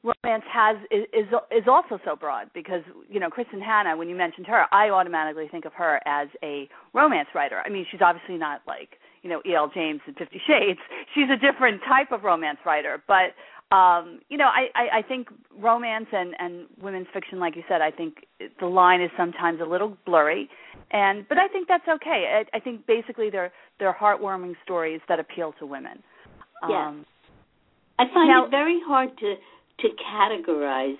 romance 0.05 0.43
has 0.51 0.77
is 0.91 1.27
is 1.51 1.67
also 1.67 1.99
so 2.05 2.15
broad 2.15 2.49
because 2.53 2.81
you 3.09 3.19
know 3.19 3.29
Kristin 3.29 3.61
Hannah 3.61 3.97
when 3.97 4.07
you 4.07 4.15
mentioned 4.15 4.45
her 4.47 4.65
I 4.71 4.89
automatically 4.89 5.47
think 5.49 5.65
of 5.65 5.73
her 5.73 5.99
as 6.05 6.27
a 6.43 6.69
romance 6.93 7.29
writer. 7.33 7.61
I 7.65 7.69
mean 7.69 7.85
she's 7.89 8.01
obviously 8.01 8.37
not 8.37 8.61
like 8.67 8.99
you 9.23 9.29
know 9.29 9.41
E.L. 9.45 9.71
James 9.73 10.01
in 10.07 10.13
Fifty 10.13 10.39
Shades. 10.45 10.79
She's 11.15 11.29
a 11.31 11.37
different 11.37 11.81
type 11.87 12.11
of 12.11 12.23
romance 12.23 12.59
writer, 12.65 13.01
but 13.07 13.33
um 13.71 14.19
you 14.29 14.37
know 14.37 14.45
I, 14.45 14.67
I 14.75 14.97
i 14.99 15.01
think 15.01 15.27
romance 15.59 16.05
and 16.11 16.35
and 16.37 16.67
women's 16.79 17.07
fiction 17.11 17.39
like 17.39 17.55
you 17.55 17.63
said 17.67 17.81
i 17.81 17.89
think 17.89 18.27
the 18.59 18.67
line 18.67 19.01
is 19.01 19.09
sometimes 19.17 19.59
a 19.59 19.65
little 19.65 19.97
blurry 20.05 20.47
and 20.91 21.27
but 21.27 21.39
i 21.39 21.47
think 21.47 21.67
that's 21.67 21.87
okay 21.87 22.45
i, 22.53 22.57
I 22.57 22.59
think 22.59 22.85
basically 22.85 23.31
they're 23.31 23.51
they're 23.79 23.95
heartwarming 23.99 24.53
stories 24.63 25.01
that 25.09 25.19
appeal 25.19 25.55
to 25.57 25.65
women 25.65 26.03
yeah. 26.69 26.89
Um, 26.89 27.05
i 27.97 28.03
find 28.13 28.29
now, 28.29 28.45
it 28.45 28.51
very 28.51 28.79
hard 28.85 29.17
to 29.17 29.33
to 29.79 29.87
categorize 30.13 30.97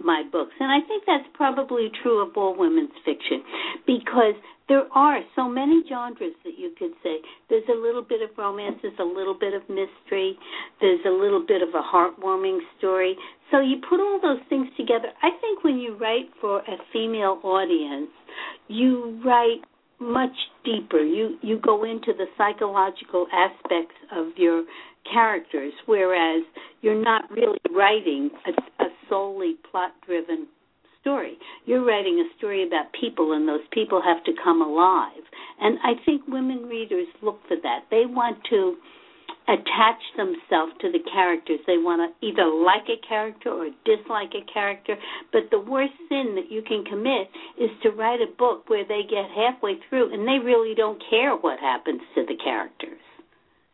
my 0.00 0.22
books. 0.30 0.52
And 0.60 0.70
I 0.70 0.86
think 0.86 1.04
that's 1.06 1.26
probably 1.34 1.90
true 2.02 2.22
of 2.22 2.36
all 2.36 2.56
women's 2.56 2.94
fiction 3.04 3.42
because 3.86 4.34
there 4.68 4.84
are 4.92 5.20
so 5.34 5.48
many 5.48 5.82
genres 5.88 6.34
that 6.44 6.58
you 6.58 6.72
could 6.78 6.92
say. 7.02 7.16
There's 7.48 7.66
a 7.68 7.76
little 7.76 8.02
bit 8.02 8.22
of 8.22 8.36
romance, 8.36 8.76
there's 8.82 8.98
a 9.00 9.04
little 9.04 9.36
bit 9.38 9.54
of 9.54 9.62
mystery, 9.68 10.38
there's 10.80 11.00
a 11.06 11.10
little 11.10 11.44
bit 11.46 11.62
of 11.62 11.70
a 11.70 11.82
heartwarming 11.82 12.58
story. 12.78 13.16
So 13.50 13.60
you 13.60 13.76
put 13.88 13.98
all 13.98 14.20
those 14.22 14.44
things 14.48 14.68
together. 14.76 15.08
I 15.22 15.30
think 15.40 15.64
when 15.64 15.78
you 15.78 15.96
write 15.96 16.28
for 16.40 16.58
a 16.58 16.76
female 16.92 17.40
audience, 17.42 18.10
you 18.68 19.20
write 19.24 19.64
much 20.00 20.36
deeper. 20.64 20.98
You 20.98 21.38
you 21.42 21.58
go 21.58 21.82
into 21.84 22.12
the 22.16 22.26
psychological 22.36 23.26
aspects 23.32 23.96
of 24.14 24.26
your 24.36 24.64
characters, 25.12 25.72
whereas 25.86 26.42
you're 26.80 27.02
not 27.02 27.30
really 27.30 27.58
writing 27.74 28.30
a, 28.46 28.84
a 28.84 28.88
solely 29.08 29.56
plot 29.70 29.92
driven 30.06 30.46
story. 31.00 31.38
You're 31.64 31.84
writing 31.84 32.18
a 32.18 32.38
story 32.38 32.66
about 32.66 32.86
people, 32.98 33.32
and 33.32 33.48
those 33.48 33.66
people 33.72 34.02
have 34.02 34.22
to 34.24 34.32
come 34.42 34.62
alive. 34.62 35.22
And 35.60 35.78
I 35.82 35.94
think 36.04 36.22
women 36.28 36.66
readers 36.66 37.06
look 37.22 37.40
for 37.48 37.56
that. 37.62 37.84
They 37.90 38.04
want 38.06 38.38
to 38.50 38.76
attach 39.48 40.04
themselves 40.16 40.76
to 40.80 40.92
the 40.92 41.00
characters. 41.10 41.58
They 41.66 41.80
want 41.80 42.04
to 42.04 42.08
either 42.20 42.44
like 42.44 42.84
a 42.84 43.00
character 43.00 43.48
or 43.48 43.72
dislike 43.88 44.36
a 44.36 44.44
character. 44.52 44.96
But 45.32 45.48
the 45.50 45.58
worst 45.58 45.96
sin 46.08 46.36
that 46.36 46.52
you 46.52 46.60
can 46.60 46.84
commit 46.84 47.32
is 47.56 47.72
to 47.82 47.90
write 47.90 48.20
a 48.20 48.28
book 48.36 48.68
where 48.68 48.84
they 48.84 49.08
get 49.08 49.24
halfway 49.32 49.80
through 49.88 50.12
and 50.12 50.28
they 50.28 50.44
really 50.44 50.74
don't 50.76 51.02
care 51.08 51.34
what 51.34 51.58
happens 51.58 52.02
to 52.14 52.26
the 52.28 52.36
characters. 52.36 53.00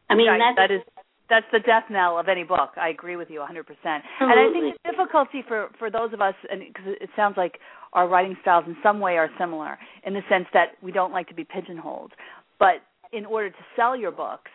I 0.08 0.14
mean, 0.14 0.28
right, 0.28 0.38
that's, 0.38 0.70
that 0.70 0.74
is 0.74 0.82
that's 1.30 1.46
the 1.52 1.60
death 1.60 1.84
knell 1.90 2.18
of 2.18 2.28
any 2.28 2.44
book. 2.44 2.70
I 2.76 2.88
agree 2.90 3.16
with 3.16 3.30
you 3.30 3.40
100%. 3.40 3.64
Absolutely. 3.64 4.04
And 4.20 4.30
I 4.30 4.52
think 4.52 4.76
the 4.82 4.90
difficulty 4.90 5.42
for 5.46 5.68
for 5.78 5.90
those 5.90 6.12
of 6.12 6.20
us, 6.20 6.34
and 6.50 6.60
because 6.60 6.96
it 7.00 7.10
sounds 7.16 7.36
like 7.36 7.58
our 7.92 8.08
writing 8.08 8.36
styles 8.42 8.64
in 8.66 8.76
some 8.82 9.00
way 9.00 9.16
are 9.16 9.30
similar, 9.38 9.78
in 10.04 10.14
the 10.14 10.22
sense 10.28 10.46
that 10.52 10.72
we 10.82 10.92
don't 10.92 11.12
like 11.12 11.28
to 11.28 11.34
be 11.34 11.44
pigeonholed. 11.44 12.12
But 12.58 12.82
in 13.12 13.24
order 13.24 13.50
to 13.50 13.56
sell 13.76 13.96
your 13.96 14.10
books, 14.10 14.50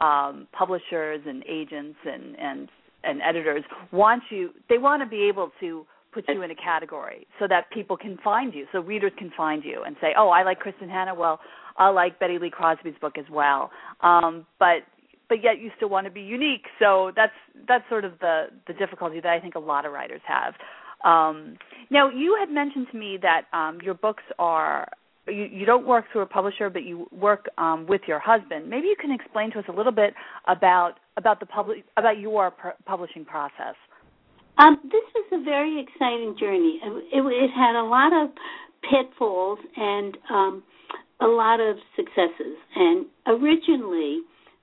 um, 0.00 0.48
publishers 0.52 1.20
and 1.26 1.44
agents 1.48 1.98
and 2.04 2.36
and 2.38 2.68
and 3.04 3.20
editors 3.22 3.64
want 3.92 4.22
you. 4.30 4.50
They 4.68 4.78
want 4.78 5.02
to 5.02 5.08
be 5.08 5.22
able 5.28 5.50
to 5.60 5.86
put 6.12 6.24
you 6.28 6.42
in 6.42 6.50
a 6.50 6.54
category 6.54 7.26
so 7.38 7.46
that 7.48 7.70
people 7.70 7.96
can 7.96 8.18
find 8.22 8.52
you, 8.52 8.66
so 8.72 8.80
readers 8.80 9.12
can 9.16 9.30
find 9.36 9.64
you 9.64 9.82
and 9.84 9.96
say, 10.00 10.12
"Oh, 10.16 10.28
I 10.28 10.42
like 10.42 10.60
Kristin 10.60 10.90
Hannah. 10.90 11.14
Well, 11.14 11.40
I 11.76 11.88
like 11.88 12.18
Bette 12.18 12.38
Lee 12.38 12.50
Crosby's 12.50 12.98
book 13.00 13.16
as 13.16 13.28
well." 13.30 13.70
Um, 14.00 14.46
but 14.58 14.84
but 15.30 15.42
yet 15.42 15.60
you 15.60 15.70
still 15.76 15.88
want 15.88 16.06
to 16.06 16.10
be 16.10 16.20
unique. 16.20 16.66
So 16.78 17.12
that's 17.16 17.32
that's 17.66 17.88
sort 17.88 18.04
of 18.04 18.18
the 18.18 18.48
the 18.66 18.74
difficulty 18.74 19.20
that 19.20 19.32
I 19.32 19.40
think 19.40 19.54
a 19.54 19.60
lot 19.60 19.86
of 19.86 19.92
writers 19.92 20.20
have. 20.26 20.52
Um, 21.02 21.56
now, 21.88 22.10
you 22.10 22.36
had 22.38 22.50
mentioned 22.50 22.88
to 22.92 22.98
me 22.98 23.18
that 23.22 23.46
um, 23.56 23.78
your 23.82 23.94
books 23.94 24.24
are 24.38 24.86
you, 25.26 25.48
you 25.50 25.64
don't 25.64 25.86
work 25.86 26.06
through 26.12 26.22
a 26.22 26.26
publisher, 26.26 26.68
but 26.68 26.82
you 26.82 27.08
work 27.12 27.46
um, 27.56 27.86
with 27.86 28.02
your 28.06 28.18
husband. 28.18 28.68
Maybe 28.68 28.88
you 28.88 28.96
can 29.00 29.10
explain 29.10 29.50
to 29.52 29.60
us 29.60 29.64
a 29.68 29.72
little 29.72 29.92
bit 29.92 30.12
about 30.46 30.94
about 31.16 31.40
the 31.40 31.46
public 31.46 31.84
about 31.96 32.18
your 32.18 32.52
publishing 32.84 33.24
process. 33.24 33.76
Um, 34.58 34.78
this 34.84 35.00
was 35.14 35.40
a 35.40 35.44
very 35.44 35.80
exciting 35.80 36.36
journey. 36.38 36.80
It, 36.82 37.22
it, 37.22 37.50
had 37.54 37.80
a 37.80 37.86
lot 37.86 38.12
of 38.12 38.28
pitfalls 38.82 39.58
and 39.76 40.18
um, 40.28 40.62
a 41.20 41.26
lot 41.26 41.60
of 41.60 41.76
successes. 41.96 42.56
And 42.74 43.06
originally, 43.26 44.20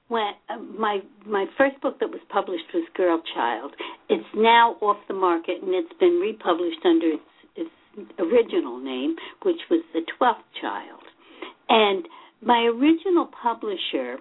when 0.08 0.34
uh, 0.50 0.58
my 0.78 1.00
my 1.26 1.46
first 1.58 1.80
book 1.82 2.00
that 2.00 2.10
was 2.10 2.22
published 2.30 2.66
was 2.74 2.88
Girl 2.96 3.22
Child. 3.36 3.74
It's 4.10 4.28
now 4.36 4.76
off 4.82 4.98
the 5.08 5.14
market 5.14 5.62
and 5.62 5.74
it's 5.74 5.94
been 6.00 6.20
republished 6.22 6.86
under 6.86 7.08
its, 7.08 7.32
its 7.56 8.12
original 8.20 8.80
name, 8.80 9.16
which 9.44 9.60
was 9.70 9.84
The 9.94 10.02
Twelfth 10.18 10.48
Child. 10.62 11.04
And 11.70 12.08
my 12.42 12.70
original 12.72 13.28
publisher, 13.42 14.18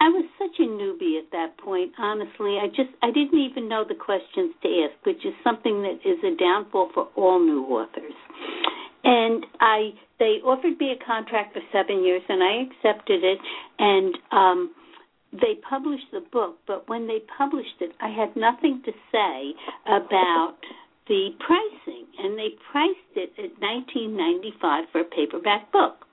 I 0.00 0.08
was 0.10 0.26
such 0.38 0.58
a 0.58 0.68
newbie 0.68 1.18
at 1.18 1.30
that 1.32 1.56
point. 1.58 1.92
Honestly, 1.98 2.58
I 2.60 2.68
just 2.68 2.92
I 3.02 3.10
didn't 3.10 3.38
even 3.38 3.68
know 3.68 3.84
the 3.88 3.94
questions 3.94 4.54
to 4.62 4.68
ask, 4.84 5.06
which 5.06 5.24
is 5.24 5.32
something 5.42 5.82
that 5.82 6.04
is 6.04 6.18
a 6.24 6.36
downfall 6.36 6.90
for 6.92 7.08
all 7.16 7.40
new 7.40 7.64
authors. 7.64 8.14
And 9.04 9.46
I 9.60 9.90
they 10.18 10.38
offered 10.44 10.78
me 10.78 10.92
a 10.92 11.04
contract 11.04 11.54
for 11.54 11.62
seven 11.72 12.04
years, 12.04 12.22
and 12.28 12.42
I 12.42 12.68
accepted 12.68 13.24
it. 13.24 13.38
And 13.78 14.14
um, 14.30 14.74
they 15.32 15.56
published 15.68 16.10
the 16.12 16.20
book, 16.32 16.58
but 16.66 16.88
when 16.88 17.06
they 17.06 17.20
published 17.38 17.80
it, 17.80 17.92
I 18.00 18.08
had 18.08 18.36
nothing 18.36 18.82
to 18.84 18.92
say 19.10 19.54
about 19.86 20.56
the 21.08 21.30
pricing, 21.40 22.06
and 22.18 22.38
they 22.38 22.50
priced 22.70 23.16
it 23.16 23.32
at 23.38 23.60
19.95 23.60 24.82
for 24.92 25.00
a 25.00 25.04
paperback 25.04 25.72
book. 25.72 26.04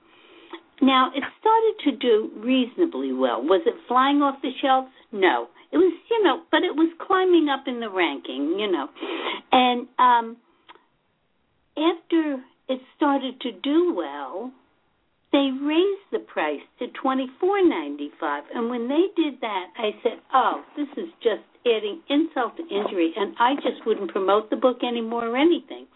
Now 0.82 1.10
it 1.14 1.22
started 1.38 1.74
to 1.84 1.96
do 1.96 2.30
reasonably 2.42 3.12
well. 3.12 3.42
Was 3.42 3.62
it 3.66 3.74
flying 3.86 4.22
off 4.22 4.40
the 4.42 4.50
shelves? 4.62 4.88
No. 5.12 5.48
It 5.72 5.76
was, 5.76 5.92
you 6.10 6.24
know, 6.24 6.42
but 6.50 6.64
it 6.64 6.74
was 6.74 6.90
climbing 7.06 7.48
up 7.48 7.64
in 7.66 7.80
the 7.80 7.90
ranking, 7.90 8.58
you 8.58 8.70
know. 8.70 8.88
And 9.52 9.86
um 9.98 10.36
after 11.76 12.42
it 12.68 12.80
started 12.96 13.40
to 13.42 13.52
do 13.52 13.94
well, 13.94 14.52
they 15.32 15.50
raised 15.62 16.06
the 16.12 16.18
price 16.18 16.62
to 16.78 16.86
twenty 17.00 17.28
four 17.38 17.64
ninety 17.64 18.10
five 18.18 18.44
and 18.54 18.68
when 18.70 18.88
they 18.88 19.06
did 19.16 19.40
that 19.40 19.66
i 19.78 19.90
said 20.02 20.18
oh 20.34 20.62
this 20.76 20.88
is 20.96 21.08
just 21.22 21.42
adding 21.66 22.00
insult 22.08 22.56
to 22.56 22.62
injury 22.62 23.12
and 23.16 23.34
i 23.38 23.54
just 23.56 23.84
wouldn't 23.86 24.10
promote 24.10 24.50
the 24.50 24.56
book 24.56 24.78
anymore 24.82 25.26
or 25.28 25.36
anything. 25.36 25.86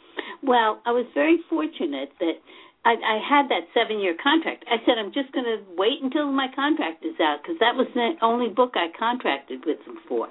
Well 0.43 0.81
i 0.87 0.93
was 0.93 1.07
very 1.15 1.39
fortunate 1.49 2.11
that 2.21 2.37
i 2.85 2.95
i 2.95 3.19
had 3.19 3.49
that 3.49 3.67
seven 3.75 3.99
year 3.99 4.15
contract. 4.23 4.65
I 4.71 4.77
said 4.87 4.99
i'm 4.99 5.13
just 5.13 5.33
going 5.33 5.47
to 5.47 5.59
wait 5.77 6.03
until 6.03 6.31
my 6.31 6.49
contract 6.55 7.05
is 7.05 7.19
out 7.21 7.39
because 7.43 7.59
that 7.61 7.75
was 7.75 7.89
the 7.95 8.15
only 8.23 8.49
book 8.49 8.73
i 8.75 8.87
contracted 8.97 9.65
with 9.67 9.79
them 9.87 9.99
for. 10.09 10.29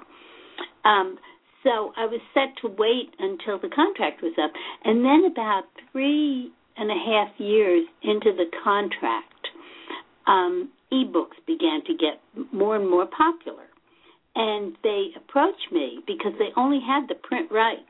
Um 0.84 1.18
so 1.62 1.92
i 1.96 2.06
was 2.06 2.20
set 2.32 2.56
to 2.62 2.68
wait 2.68 3.12
until 3.18 3.58
the 3.58 3.68
contract 3.68 4.22
was 4.22 4.32
up. 4.42 4.52
And 4.84 5.04
then 5.04 5.30
about 5.30 5.64
three 5.92 6.52
and 6.76 6.90
a 6.90 6.94
half 6.94 7.28
years 7.38 7.86
into 8.02 8.32
the 8.32 8.46
contract, 8.62 9.48
um, 10.26 10.70
ebooks 10.92 11.38
began 11.46 11.84
to 11.86 11.94
get 11.94 12.20
more 12.52 12.76
and 12.76 12.88
more 12.88 13.06
popular. 13.06 13.64
And 14.36 14.76
they 14.82 15.10
approached 15.16 15.70
me 15.70 16.00
because 16.06 16.32
they 16.38 16.50
only 16.56 16.80
had 16.84 17.08
the 17.08 17.14
print 17.14 17.52
rights. 17.52 17.82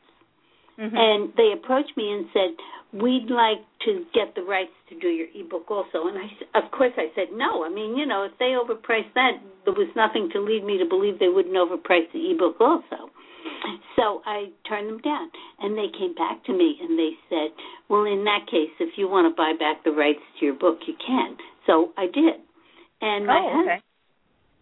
Mm-hmm. 0.79 0.97
And 0.97 1.33
they 1.37 1.53
approached 1.55 1.97
me 1.97 2.11
and 2.13 2.27
said, 2.35 3.01
"We'd 3.01 3.31
like 3.31 3.63
to 3.87 4.05
get 4.13 4.35
the 4.35 4.43
rights 4.43 4.75
to 4.89 4.99
do 4.99 5.09
your 5.09 5.29
ebook 5.35 5.71
also." 5.71 6.09
And 6.09 6.19
I, 6.19 6.59
of 6.59 6.71
course, 6.73 6.93
I 6.99 7.13
said 7.15 7.29
no. 7.33 7.65
I 7.65 7.69
mean, 7.69 7.97
you 7.97 8.05
know, 8.05 8.25
if 8.25 8.37
they 8.39 8.59
overpriced 8.59 9.15
that, 9.15 9.39
there 9.65 9.73
was 9.73 9.89
nothing 9.95 10.31
to 10.33 10.41
lead 10.41 10.65
me 10.65 10.77
to 10.79 10.85
believe 10.85 11.21
they 11.21 11.29
wouldn't 11.29 11.55
overprice 11.55 12.11
the 12.13 12.31
ebook 12.33 12.61
also. 12.61 13.09
So 13.97 14.23
I 14.27 14.51
turned 14.69 14.89
them 14.89 14.99
down, 14.99 15.31
and 15.61 15.77
they 15.77 15.89
came 15.97 16.15
back 16.15 16.45
to 16.45 16.53
me 16.53 16.79
and 16.81 16.99
they 16.99 17.13
said, 17.29 17.51
"Well, 17.89 18.05
in 18.05 18.25
that 18.25 18.47
case, 18.51 18.71
if 18.81 18.99
you 18.99 19.09
want 19.09 19.31
to 19.31 19.35
buy 19.37 19.53
back 19.59 19.85
the 19.85 19.93
rights 19.93 20.23
to 20.39 20.47
your 20.47 20.55
book, 20.55 20.81
you 20.87 20.95
can." 20.95 21.37
So 21.67 21.93
I 21.97 22.07
did, 22.07 22.41
and 23.01 23.27
my 23.27 23.39
oh, 23.39 23.47
okay. 23.47 23.57
husband 23.57 23.83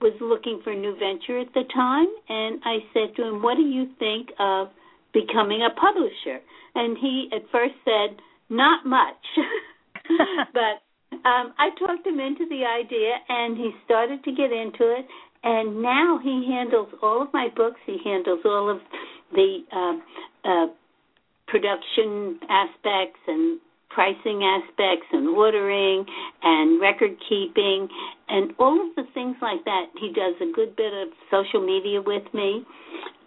was 0.00 0.20
looking 0.20 0.60
for 0.62 0.70
a 0.72 0.76
new 0.76 0.94
venture 0.96 1.38
at 1.38 1.52
the 1.54 1.64
time, 1.74 2.08
and 2.28 2.60
I 2.64 2.78
said 2.92 3.16
to 3.16 3.22
him, 3.28 3.42
"What 3.42 3.56
do 3.56 3.62
you 3.62 3.86
think 3.98 4.30
of 4.38 4.68
becoming 5.12 5.62
a 5.62 5.70
publisher?" 5.70 6.40
And 6.74 6.98
he 6.98 7.30
at 7.32 7.48
first 7.50 7.74
said, 7.84 8.20
"Not 8.48 8.86
much," 8.86 9.24
but 10.52 10.82
um, 11.24 11.54
I 11.58 11.70
talked 11.78 12.06
him 12.06 12.20
into 12.20 12.46
the 12.48 12.64
idea, 12.64 13.14
and 13.28 13.56
he 13.56 13.70
started 13.84 14.24
to 14.24 14.32
get 14.32 14.52
into 14.52 14.90
it. 14.90 15.06
And 15.44 15.82
now 15.82 16.20
he 16.22 16.46
handles 16.48 16.88
all 17.02 17.22
of 17.22 17.28
my 17.32 17.48
books. 17.54 17.80
He 17.86 17.98
handles 18.04 18.40
all 18.44 18.70
of 18.70 18.78
the 19.32 19.58
uh, 19.72 20.48
uh, 20.48 20.66
production 21.48 22.38
aspects 22.48 23.20
and 23.26 23.60
pricing 23.90 24.42
aspects 24.42 25.06
and 25.12 25.28
ordering 25.28 26.04
and 26.42 26.80
record 26.80 27.10
keeping 27.28 27.88
and 28.28 28.52
all 28.58 28.88
of 28.88 28.94
the 28.96 29.04
things 29.12 29.36
like 29.42 29.64
that. 29.64 29.86
He 30.00 30.08
does 30.08 30.34
a 30.40 30.50
good 30.52 30.74
bit 30.76 30.92
of 30.94 31.08
social 31.30 31.64
media 31.64 32.00
with 32.00 32.22
me. 32.32 32.64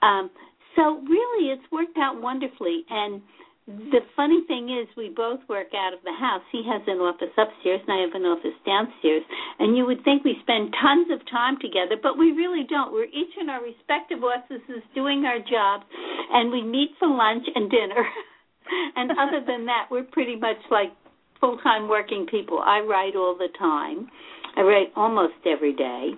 Um, 0.02 0.30
so 0.76 1.02
really, 1.08 1.52
it's 1.52 1.72
worked 1.72 1.98
out 1.98 2.22
wonderfully. 2.22 2.84
And 2.90 3.22
the 3.68 4.06
funny 4.16 4.46
thing 4.46 4.70
is, 4.70 4.86
we 4.96 5.10
both 5.10 5.40
work 5.50 5.74
out 5.74 5.94
of 5.94 6.00
the 6.06 6.14
house. 6.14 6.46
He 6.52 6.62
has 6.70 6.86
an 6.86 7.02
office 7.02 7.34
upstairs, 7.34 7.82
and 7.88 7.98
I 7.98 8.06
have 8.06 8.14
an 8.14 8.22
office 8.22 8.54
downstairs. 8.62 9.26
And 9.58 9.76
you 9.76 9.86
would 9.90 10.04
think 10.06 10.24
we 10.24 10.38
spend 10.46 10.70
tons 10.78 11.10
of 11.10 11.26
time 11.26 11.58
together, 11.58 11.98
but 11.98 12.14
we 12.14 12.30
really 12.32 12.62
don't. 12.70 12.94
We're 12.94 13.10
each 13.10 13.34
in 13.42 13.50
our 13.50 13.66
respective 13.66 14.22
offices 14.22 14.86
doing 14.94 15.26
our 15.26 15.42
jobs, 15.42 15.90
and 16.30 16.52
we 16.52 16.62
meet 16.62 16.94
for 17.00 17.10
lunch 17.10 17.50
and 17.56 17.66
dinner. 17.72 18.06
and 18.96 19.10
other 19.18 19.42
than 19.42 19.66
that, 19.66 19.90
we're 19.90 20.06
pretty 20.14 20.36
much 20.36 20.62
like 20.70 20.94
full 21.42 21.58
time 21.66 21.90
working 21.90 22.28
people. 22.30 22.62
I 22.62 22.86
write 22.86 23.16
all 23.16 23.34
the 23.34 23.50
time. 23.58 24.10
I 24.56 24.62
write 24.62 24.94
almost 24.96 25.42
every 25.46 25.74
day. 25.74 26.14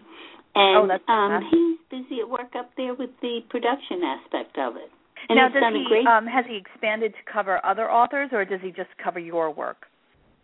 And 0.55 0.91
oh, 0.91 1.11
um 1.11 1.47
he's 1.51 1.79
busy 1.87 2.19
at 2.19 2.29
work 2.29 2.59
up 2.59 2.71
there 2.75 2.93
with 2.93 3.11
the 3.21 3.39
production 3.49 4.03
aspect 4.03 4.57
of 4.57 4.75
it. 4.75 4.91
And 5.29 5.37
now, 5.37 5.49
does 5.49 5.73
he 5.73 5.85
great... 5.87 6.07
um, 6.07 6.25
has 6.25 6.45
he 6.47 6.55
expanded 6.55 7.13
to 7.13 7.31
cover 7.31 7.63
other 7.65 7.91
authors, 7.91 8.29
or 8.31 8.45
does 8.45 8.61
he 8.61 8.71
just 8.71 8.89
cover 9.03 9.19
your 9.19 9.51
work? 9.51 9.87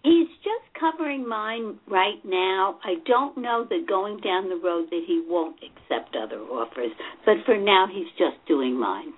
He's 0.04 0.28
just 0.44 0.68
covering 0.78 1.28
mine 1.28 1.80
right 1.88 2.20
now. 2.26 2.78
I 2.84 2.96
don't 3.06 3.38
know 3.38 3.66
that 3.70 3.86
going 3.88 4.20
down 4.20 4.50
the 4.50 4.60
road 4.62 4.88
that 4.90 5.04
he 5.08 5.24
won't 5.26 5.56
accept 5.64 6.16
other 6.16 6.42
offers, 6.42 6.92
but 7.26 7.36
for 7.46 7.58
now 7.58 7.88
he's 7.90 8.12
just 8.18 8.46
doing 8.46 8.78
mine. 8.78 9.14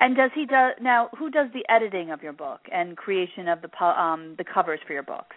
And 0.00 0.16
does 0.16 0.30
he 0.34 0.44
do 0.46 0.70
now? 0.80 1.08
Who 1.18 1.30
does 1.30 1.48
the 1.54 1.64
editing 1.72 2.10
of 2.10 2.22
your 2.22 2.32
book 2.32 2.60
and 2.72 2.96
creation 2.96 3.48
of 3.48 3.60
the 3.62 3.84
um, 3.84 4.34
the 4.36 4.44
covers 4.44 4.80
for 4.86 4.92
your 4.92 5.02
books? 5.02 5.36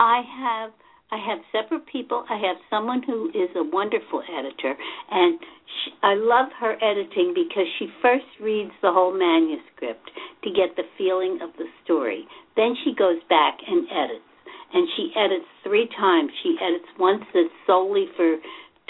I 0.00 0.22
have 0.40 0.72
I 1.12 1.18
have 1.22 1.38
separate 1.52 1.86
people. 1.86 2.24
I 2.28 2.36
have 2.36 2.56
someone 2.68 3.02
who 3.02 3.30
is 3.30 3.50
a 3.54 3.62
wonderful 3.62 4.22
editor, 4.26 4.74
and 5.10 5.38
she, 5.38 5.90
I 6.02 6.14
love 6.14 6.50
her 6.58 6.74
editing 6.82 7.32
because 7.32 7.66
she 7.78 7.86
first 8.02 8.26
reads 8.40 8.72
the 8.82 8.90
whole 8.90 9.14
manuscript 9.14 10.10
to 10.42 10.50
get 10.50 10.74
the 10.74 10.82
feeling 10.98 11.38
of 11.42 11.50
the 11.58 11.66
story. 11.84 12.26
Then 12.56 12.74
she 12.82 12.92
goes 12.92 13.22
back 13.28 13.58
and 13.66 13.86
edits, 13.86 14.30
and 14.74 14.88
she 14.96 15.12
edits 15.14 15.46
three 15.62 15.88
times. 15.96 16.32
She 16.42 16.56
edits 16.60 16.90
once 16.98 17.22
that's 17.32 17.54
solely 17.66 18.06
for 18.16 18.36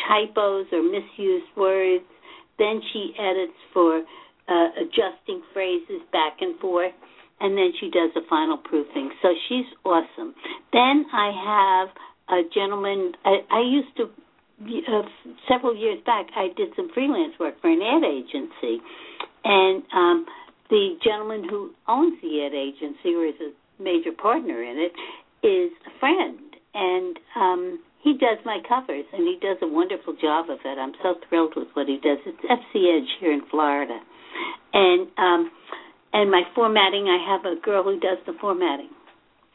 typos 0.09 0.67
or 0.73 0.83
misused 0.83 1.53
words. 1.55 2.05
Then 2.59 2.81
she 2.93 3.13
edits 3.19 3.61
for 3.75 4.01
uh, 4.49 4.69
adjusting 4.81 5.43
phrases 5.53 6.01
back 6.13 6.41
and 6.41 6.59
forth 6.61 6.95
and 7.41 7.57
then 7.57 7.73
she 7.81 7.91
does 7.91 8.11
a 8.17 8.27
final 8.29 8.57
proofing. 8.57 9.11
So 9.23 9.29
she's 9.49 9.67
awesome. 9.85 10.35
Then 10.73 11.07
I 11.13 11.87
have 11.89 11.89
a 12.29 12.43
gentleman. 12.53 13.13
I, 13.25 13.39
I 13.51 13.61
used 13.63 13.97
to 13.99 14.11
uh, 14.63 15.03
several 15.49 15.77
years 15.77 15.99
back. 16.07 16.27
I 16.35 16.49
did 16.57 16.71
some 16.77 16.91
freelance 16.95 17.35
work 17.39 17.61
for 17.61 17.69
an 17.69 17.81
ad 17.83 18.05
agency, 18.05 18.81
and 19.45 19.83
um, 19.93 20.27
the 20.71 20.97
gentleman 21.05 21.47
who 21.49 21.71
owns 21.87 22.19
the 22.23 22.45
ad 22.47 22.55
agency 22.55 23.15
or 23.15 23.27
is 23.27 23.35
a 23.41 23.83
major 23.83 24.13
partner 24.13 24.63
in 24.63 24.79
it 24.79 24.93
is 25.47 25.71
a 25.87 25.99
friend, 26.01 26.39
and 26.75 27.19
um, 27.37 27.81
he 28.03 28.15
does 28.15 28.39
my 28.45 28.59
covers, 28.67 29.05
and 29.13 29.23
he 29.29 29.39
does 29.41 29.59
a 29.63 29.69
wonderful 29.69 30.17
job 30.21 30.49
of 30.49 30.59
it. 30.65 30.79
I'm 30.79 30.93
so 31.03 31.15
thrilled 31.29 31.53
with 31.55 31.69
what 31.75 31.87
he 31.87 32.01
does. 32.03 32.19
It's 32.25 32.39
FC 32.41 32.97
Edge 32.97 33.09
here 33.21 33.33
in 33.33 33.43
Florida, 33.51 33.99
and 34.73 35.07
um, 35.19 35.51
and 36.13 36.31
my 36.31 36.43
formatting. 36.55 37.07
I 37.09 37.19
have 37.33 37.45
a 37.45 37.61
girl 37.61 37.83
who 37.85 37.99
does 38.01 38.19
the 38.27 38.35
formatting. 38.41 38.91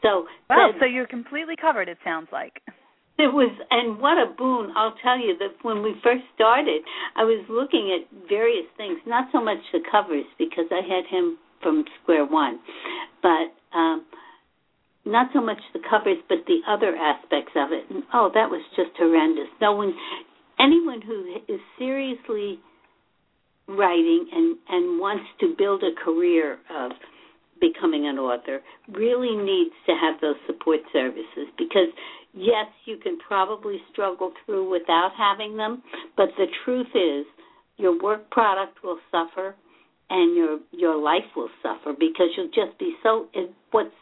So 0.02 0.26
wow, 0.50 0.72
so 0.80 0.86
you're 0.86 1.06
completely 1.06 1.54
covered. 1.60 1.88
It 1.88 1.98
sounds 2.04 2.28
like. 2.32 2.60
It 3.18 3.28
was, 3.28 3.52
and 3.70 4.00
what 4.00 4.16
a 4.16 4.32
boon! 4.34 4.72
I'll 4.74 4.96
tell 5.02 5.20
you 5.20 5.36
that 5.38 5.62
when 5.62 5.82
we 5.82 5.94
first 6.02 6.24
started, 6.34 6.82
I 7.14 7.22
was 7.22 7.44
looking 7.48 7.92
at 7.92 8.08
various 8.28 8.66
things, 8.76 8.98
not 9.06 9.28
so 9.30 9.38
much 9.38 9.58
the 9.72 9.80
covers 9.90 10.24
because 10.38 10.64
I 10.72 10.80
had 10.80 11.06
him 11.06 11.38
from 11.62 11.84
square 12.02 12.24
one, 12.24 12.58
but 13.22 13.52
um, 13.76 14.04
not 15.04 15.28
so 15.32 15.40
much 15.40 15.58
the 15.72 15.80
covers, 15.88 16.18
but 16.28 16.38
the 16.46 16.60
other 16.66 16.96
aspects 16.96 17.52
of 17.54 17.70
it. 17.70 17.84
And 17.90 18.02
oh, 18.12 18.30
that 18.34 18.50
was 18.50 18.62
just 18.74 18.90
horrendous. 18.98 19.48
No 19.60 19.76
one, 19.76 19.94
anyone 20.58 21.02
who 21.02 21.36
is 21.52 21.60
seriously 21.78 22.58
writing 23.76 24.26
and 24.32 24.56
and 24.68 25.00
wants 25.00 25.24
to 25.40 25.54
build 25.56 25.82
a 25.82 25.94
career 26.04 26.58
of 26.70 26.92
becoming 27.60 28.08
an 28.08 28.18
author 28.18 28.60
really 28.92 29.36
needs 29.36 29.74
to 29.86 29.92
have 29.94 30.20
those 30.20 30.34
support 30.46 30.80
services 30.92 31.46
because 31.56 31.88
yes 32.34 32.66
you 32.84 32.96
can 32.96 33.18
probably 33.18 33.78
struggle 33.92 34.32
through 34.44 34.68
without 34.68 35.12
having 35.16 35.56
them 35.56 35.82
but 36.16 36.28
the 36.36 36.46
truth 36.64 36.88
is 36.94 37.24
your 37.76 38.00
work 38.02 38.28
product 38.30 38.82
will 38.82 38.98
suffer 39.10 39.54
and 40.10 40.36
your 40.36 40.58
your 40.72 41.00
life 41.00 41.24
will 41.36 41.50
suffer 41.62 41.92
because 41.98 42.28
you'll 42.36 42.48
just 42.48 42.78
be 42.78 42.94
so 43.02 43.26
what's 43.70 43.94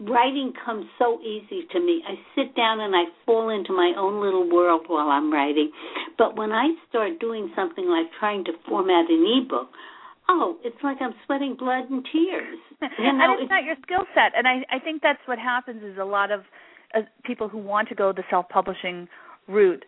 writing 0.00 0.52
comes 0.64 0.86
so 0.98 1.20
easy 1.20 1.66
to 1.72 1.80
me. 1.80 2.02
I 2.06 2.14
sit 2.34 2.54
down 2.54 2.80
and 2.80 2.94
I 2.94 3.04
fall 3.26 3.50
into 3.50 3.72
my 3.72 3.94
own 3.98 4.22
little 4.22 4.48
world 4.48 4.82
while 4.86 5.08
I'm 5.08 5.32
writing. 5.32 5.70
But 6.16 6.36
when 6.36 6.52
I 6.52 6.68
start 6.88 7.18
doing 7.18 7.50
something 7.56 7.86
like 7.86 8.06
trying 8.18 8.44
to 8.44 8.52
format 8.68 9.10
an 9.10 9.42
ebook, 9.42 9.68
oh, 10.28 10.58
it's 10.64 10.76
like 10.82 10.98
I'm 11.00 11.14
sweating 11.26 11.56
blood 11.58 11.90
and 11.90 12.06
tears. 12.12 12.58
You 12.98 13.12
know, 13.12 13.24
and 13.24 13.32
it's, 13.32 13.42
it's 13.42 13.50
not 13.50 13.64
your 13.64 13.74
skill 13.82 14.06
set. 14.14 14.38
And 14.38 14.46
I 14.46 14.62
I 14.70 14.78
think 14.78 15.02
that's 15.02 15.18
what 15.26 15.38
happens 15.38 15.82
is 15.82 15.98
a 15.98 16.04
lot 16.04 16.30
of 16.30 16.42
uh, 16.94 17.00
people 17.24 17.48
who 17.48 17.58
want 17.58 17.88
to 17.88 17.96
go 17.96 18.12
the 18.12 18.22
self-publishing 18.30 19.08
route 19.48 19.84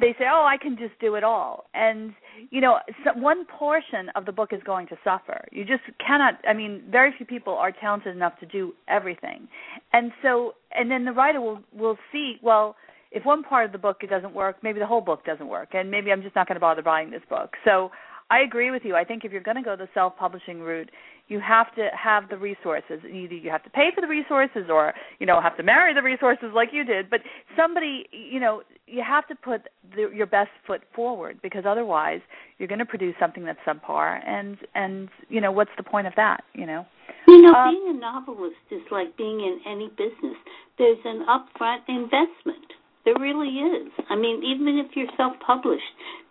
they 0.00 0.14
say, 0.18 0.24
"Oh, 0.30 0.44
I 0.44 0.56
can 0.56 0.76
just 0.76 0.98
do 1.00 1.14
it 1.14 1.24
all," 1.24 1.64
and 1.74 2.14
you 2.50 2.60
know, 2.60 2.78
one 3.14 3.44
portion 3.46 4.10
of 4.16 4.26
the 4.26 4.32
book 4.32 4.52
is 4.52 4.60
going 4.64 4.86
to 4.88 4.96
suffer. 5.04 5.44
You 5.52 5.64
just 5.64 5.82
cannot. 6.04 6.34
I 6.48 6.52
mean, 6.52 6.82
very 6.90 7.12
few 7.16 7.26
people 7.26 7.54
are 7.54 7.72
talented 7.72 8.14
enough 8.14 8.38
to 8.40 8.46
do 8.46 8.74
everything, 8.88 9.48
and 9.92 10.12
so, 10.22 10.54
and 10.72 10.90
then 10.90 11.04
the 11.04 11.12
writer 11.12 11.40
will 11.40 11.60
will 11.72 11.98
see, 12.10 12.36
well, 12.42 12.76
if 13.12 13.24
one 13.24 13.42
part 13.44 13.66
of 13.66 13.72
the 13.72 13.78
book 13.78 13.98
it 14.02 14.10
doesn't 14.10 14.34
work, 14.34 14.56
maybe 14.62 14.80
the 14.80 14.86
whole 14.86 15.00
book 15.00 15.24
doesn't 15.24 15.48
work, 15.48 15.68
and 15.74 15.90
maybe 15.90 16.10
I'm 16.10 16.22
just 16.22 16.34
not 16.34 16.48
going 16.48 16.56
to 16.56 16.60
bother 16.60 16.82
buying 16.82 17.10
this 17.10 17.22
book. 17.28 17.54
So, 17.64 17.90
I 18.30 18.40
agree 18.40 18.70
with 18.70 18.82
you. 18.84 18.96
I 18.96 19.04
think 19.04 19.24
if 19.24 19.32
you're 19.32 19.42
going 19.42 19.56
to 19.56 19.62
go 19.62 19.76
the 19.76 19.88
self-publishing 19.94 20.60
route, 20.60 20.90
you 21.28 21.40
have 21.40 21.74
to 21.74 21.88
have 21.96 22.28
the 22.28 22.36
resources. 22.36 23.00
Either 23.04 23.34
you 23.34 23.50
have 23.50 23.62
to 23.64 23.70
pay 23.70 23.88
for 23.94 24.00
the 24.00 24.06
resources, 24.06 24.64
or 24.68 24.92
you 25.18 25.26
know 25.26 25.40
have 25.40 25.56
to 25.56 25.62
marry 25.62 25.94
the 25.94 26.02
resources 26.02 26.48
like 26.54 26.68
you 26.72 26.84
did. 26.84 27.08
But 27.08 27.20
somebody, 27.56 28.06
you 28.12 28.40
know, 28.40 28.62
you 28.86 29.02
have 29.06 29.26
to 29.28 29.34
put 29.34 29.62
the, 29.94 30.10
your 30.14 30.26
best 30.26 30.50
foot 30.66 30.82
forward 30.94 31.38
because 31.42 31.64
otherwise 31.66 32.20
you're 32.58 32.68
going 32.68 32.78
to 32.78 32.86
produce 32.86 33.14
something 33.18 33.44
that's 33.44 33.58
subpar. 33.66 34.20
And 34.26 34.58
and 34.74 35.08
you 35.28 35.40
know 35.40 35.52
what's 35.52 35.70
the 35.76 35.82
point 35.82 36.06
of 36.06 36.12
that? 36.16 36.44
You 36.52 36.66
know. 36.66 36.86
You 37.26 37.40
know, 37.40 37.54
um, 37.54 37.74
being 37.74 37.96
a 37.96 38.00
novelist 38.00 38.56
is 38.70 38.82
like 38.90 39.16
being 39.16 39.40
in 39.40 39.60
any 39.66 39.88
business. 39.88 40.36
There's 40.76 40.98
an 41.04 41.24
upfront 41.26 41.80
investment 41.88 42.66
there 43.04 43.14
really 43.20 43.60
is. 43.60 43.92
I 44.08 44.16
mean, 44.16 44.42
even 44.42 44.78
if 44.78 44.96
you're 44.96 45.12
self 45.16 45.34
published, 45.44 45.82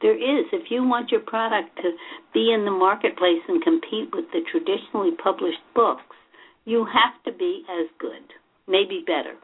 there 0.01 0.15
is. 0.15 0.45
If 0.51 0.71
you 0.71 0.83
want 0.83 1.11
your 1.11 1.21
product 1.21 1.75
to 1.77 1.91
be 2.33 2.51
in 2.53 2.65
the 2.65 2.71
marketplace 2.71 3.41
and 3.47 3.63
compete 3.63 4.09
with 4.13 4.25
the 4.33 4.41
traditionally 4.51 5.11
published 5.23 5.61
books, 5.75 6.15
you 6.65 6.85
have 6.85 7.13
to 7.25 7.37
be 7.37 7.63
as 7.69 7.87
good, 7.99 8.23
maybe 8.67 9.03
better. 9.05 9.35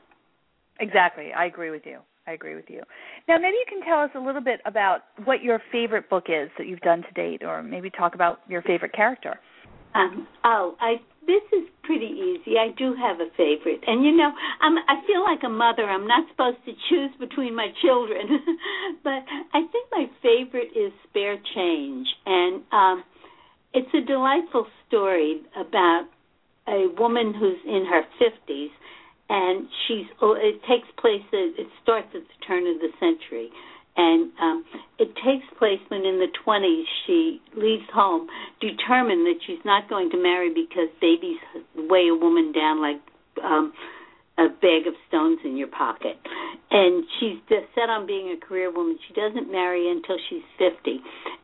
Exactly. 0.80 1.32
I 1.36 1.46
agree 1.46 1.70
with 1.70 1.84
you. 1.86 2.00
I 2.26 2.34
agree 2.34 2.56
with 2.56 2.70
you. 2.70 2.82
Now, 3.28 3.38
maybe 3.38 3.58
you 3.58 3.66
can 3.68 3.82
tell 3.82 4.02
us 4.02 4.12
a 4.16 4.20
little 4.20 4.42
bit 4.42 4.62
about 4.66 5.02
what 5.26 5.42
your 5.42 5.62
favorite 5.72 6.10
book 6.10 6.26
is 6.30 6.50
that 6.58 6.68
you've 6.68 6.80
done 6.82 7.02
to 7.02 7.12
date, 7.14 7.44
or 7.44 7.64
maybe 7.64 7.90
talk 7.90 8.14
about 8.14 8.40
your 8.48 8.62
favorite 8.62 8.94
character. 8.94 9.40
Um, 9.96 10.28
oh, 10.44 10.76
I 10.80 10.98
this 11.26 11.44
is 11.52 11.68
pretty 11.84 12.06
easy. 12.06 12.58
I 12.58 12.70
do 12.78 12.94
have 12.96 13.20
a 13.20 13.30
favorite, 13.36 13.82
and 13.88 14.04
you 14.04 14.16
know, 14.16 14.32
I'm 14.62 14.78
I 14.78 15.02
feel 15.08 15.24
like 15.24 15.40
a 15.44 15.50
mother. 15.50 15.84
I'm 15.84 16.08
not 16.08 16.28
supposed 16.30 16.64
to 16.66 16.74
choose 16.90 17.12
between 17.20 17.56
my 17.56 17.68
children, 17.82 18.28
but 19.04 19.24
I 19.54 19.62
think 19.72 19.88
my 19.92 20.06
favorite 20.22 20.70
is 20.76 20.92
Spare 21.10 21.38
Change, 21.56 22.08
and 22.26 22.64
um, 22.72 23.04
it's 23.74 23.94
a 23.94 24.06
delightful 24.06 24.68
story 24.88 25.42
about 25.56 26.06
a 26.68 26.88
woman 26.98 27.34
who's 27.34 27.60
in 27.66 27.86
her 27.90 28.04
fifties, 28.18 28.72
and 29.30 29.68
she's. 29.88 30.06
Oh, 30.22 30.34
it 30.34 30.62
takes 30.68 30.88
place. 31.00 31.26
It 31.32 31.68
starts 31.84 32.10
at 32.14 32.22
the 32.22 32.46
turn 32.46 32.68
of 32.68 32.80
the 32.80 32.90
century 33.00 33.50
and 34.00 34.32
um, 34.40 34.64
it 34.98 35.12
takes 35.16 35.44
place 35.58 35.80
when 35.90 36.06
in 36.06 36.20
the 36.24 36.32
20s 36.48 36.84
she 37.06 37.42
leaves 37.58 37.84
home 37.94 38.28
determined 38.62 39.28
that 39.28 39.40
she's 39.46 39.60
not 39.66 39.90
going 39.90 40.10
to 40.12 40.18
marry 40.18 40.48
because 40.48 40.88
babies 41.02 41.38
weigh 41.76 42.08
a 42.08 42.16
woman 42.16 42.54
down 42.54 42.82
like 42.82 43.02
um, 43.44 43.74
a 44.38 44.48
bag 44.48 44.88
of 44.88 44.94
stones 45.10 45.40
in 45.44 45.58
your 45.58 45.68
pocket. 45.68 46.16
And 46.72 47.04
she's 47.20 47.38
set 47.50 47.90
on 47.90 48.08
being 48.08 48.32
a 48.32 48.46
career 48.46 48.72
woman. 48.72 48.98
She 49.06 49.14
doesn't 49.14 49.52
marry 49.52 49.92
until 49.92 50.16
she's 50.30 50.48
50, 50.58 51.02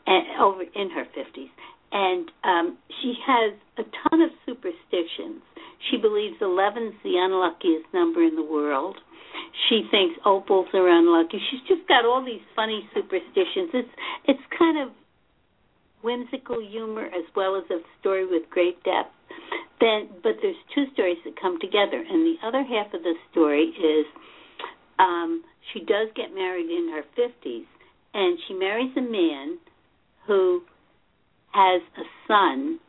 and 0.07 0.23
over 0.39 0.63
in 0.63 0.89
her 0.91 1.03
50s. 1.11 1.51
And 1.91 2.31
um, 2.43 2.77
she 3.01 3.15
has 3.27 3.53
a 3.77 3.83
ton 3.83 4.21
of 4.21 4.29
superstitions. 4.45 5.43
She 5.91 5.97
believes 5.97 6.39
11's 6.41 6.95
the 7.03 7.19
unluckiest 7.19 7.93
number 7.93 8.23
in 8.23 8.35
the 8.35 8.43
world. 8.43 8.97
She 9.69 9.87
thinks 9.89 10.19
opals 10.25 10.67
are 10.73 10.87
unlucky. 10.87 11.39
She's 11.49 11.61
just 11.67 11.87
got 11.87 12.05
all 12.05 12.23
these 12.23 12.43
funny 12.55 12.87
superstitions. 12.93 13.71
It's 13.73 13.93
it's 14.25 14.45
kind 14.57 14.77
of 14.77 14.89
whimsical 16.01 16.61
humor 16.61 17.05
as 17.05 17.25
well 17.35 17.55
as 17.55 17.63
a 17.71 17.81
story 17.99 18.25
with 18.25 18.49
great 18.49 18.81
depth. 18.83 19.11
Then, 19.81 20.09
but 20.23 20.37
there's 20.41 20.55
two 20.73 20.85
stories 20.93 21.17
that 21.25 21.39
come 21.39 21.59
together, 21.59 21.97
and 21.97 22.23
the 22.23 22.37
other 22.45 22.63
half 22.63 22.93
of 22.93 23.03
the 23.03 23.15
story 23.31 23.73
is 23.75 24.05
um, 24.99 25.43
she 25.73 25.79
does 25.79 26.07
get 26.15 26.33
married 26.33 26.69
in 26.69 26.93
her 26.93 27.03
50s, 27.17 27.65
and 28.13 28.39
she 28.47 28.53
marries 28.53 28.95
a 28.95 29.01
man 29.01 29.57
who 30.27 30.61
has 31.51 31.81
a 31.97 32.05
son 32.27 32.79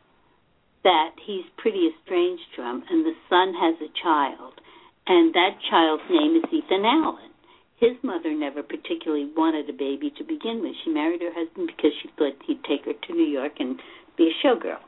that 0.83 1.11
he's 1.25 1.45
pretty 1.57 1.89
estranged 1.91 2.47
from, 2.55 2.83
and 2.89 3.05
the 3.05 3.15
son 3.29 3.53
has 3.53 3.75
a 3.81 3.91
child, 4.01 4.53
and 5.07 5.33
that 5.33 5.57
child's 5.69 6.03
name 6.09 6.35
is 6.35 6.43
Ethan 6.51 6.85
Allen 6.85 7.27
his 7.77 7.93
mother 8.03 8.33
never 8.33 8.63
particularly 8.63 9.29
wanted 9.37 9.69
a 9.69 9.73
baby 9.73 10.11
to 10.17 10.23
begin 10.23 10.61
with. 10.61 10.73
She 10.83 10.89
married 10.89 11.21
her 11.21 11.33
husband 11.33 11.71
because 11.75 11.91
she 12.01 12.09
thought 12.17 12.33
he'd 12.45 12.63
take 12.63 12.85
her 12.85 12.93
to 12.93 13.13
New 13.13 13.29
York 13.29 13.53
and 13.59 13.79
be 14.17 14.33
a 14.33 14.45
showgirl. 14.45 14.81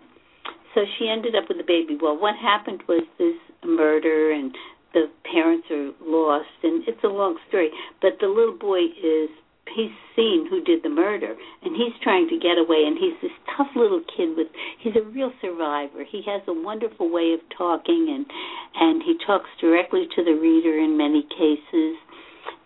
So 0.74 0.82
she 0.98 1.08
ended 1.08 1.36
up 1.36 1.50
with 1.50 1.60
a 1.60 1.68
baby. 1.68 1.98
Well, 2.02 2.18
what 2.18 2.36
happened 2.36 2.84
was 2.88 3.04
this 3.18 3.38
murder 3.64 4.32
and 4.32 4.56
the 4.94 5.10
parents 5.32 5.68
are 5.70 5.92
lost 6.02 6.50
and 6.64 6.84
it's 6.88 7.04
a 7.04 7.08
long 7.08 7.38
story, 7.48 7.70
but 8.02 8.18
the 8.20 8.28
little 8.28 8.58
boy 8.58 8.90
is 8.98 9.30
he's 9.76 9.94
seen 10.16 10.48
who 10.50 10.64
did 10.64 10.84
the 10.84 10.90
murder 10.90 11.36
and 11.64 11.76
he's 11.76 11.94
trying 12.02 12.28
to 12.30 12.38
get 12.38 12.58
away 12.58 12.84
and 12.86 12.98
he's 12.98 13.16
this 13.22 13.36
tough 13.58 13.70
little 13.76 14.02
kid 14.16 14.36
with 14.36 14.48
he's 14.80 14.96
a 14.96 15.06
real 15.10 15.32
survivor 15.42 16.04
he 16.04 16.22
has 16.26 16.42
a 16.48 16.54
wonderful 16.54 17.10
way 17.10 17.34
of 17.34 17.40
talking 17.56 18.08
and 18.10 18.26
and 18.76 19.04
he 19.04 19.16
talks 19.26 19.50
directly 19.60 20.08
to 20.16 20.24
the 20.24 20.34
reader 20.34 20.78
in 20.78 20.98
many 20.98 21.24
cases 21.36 21.96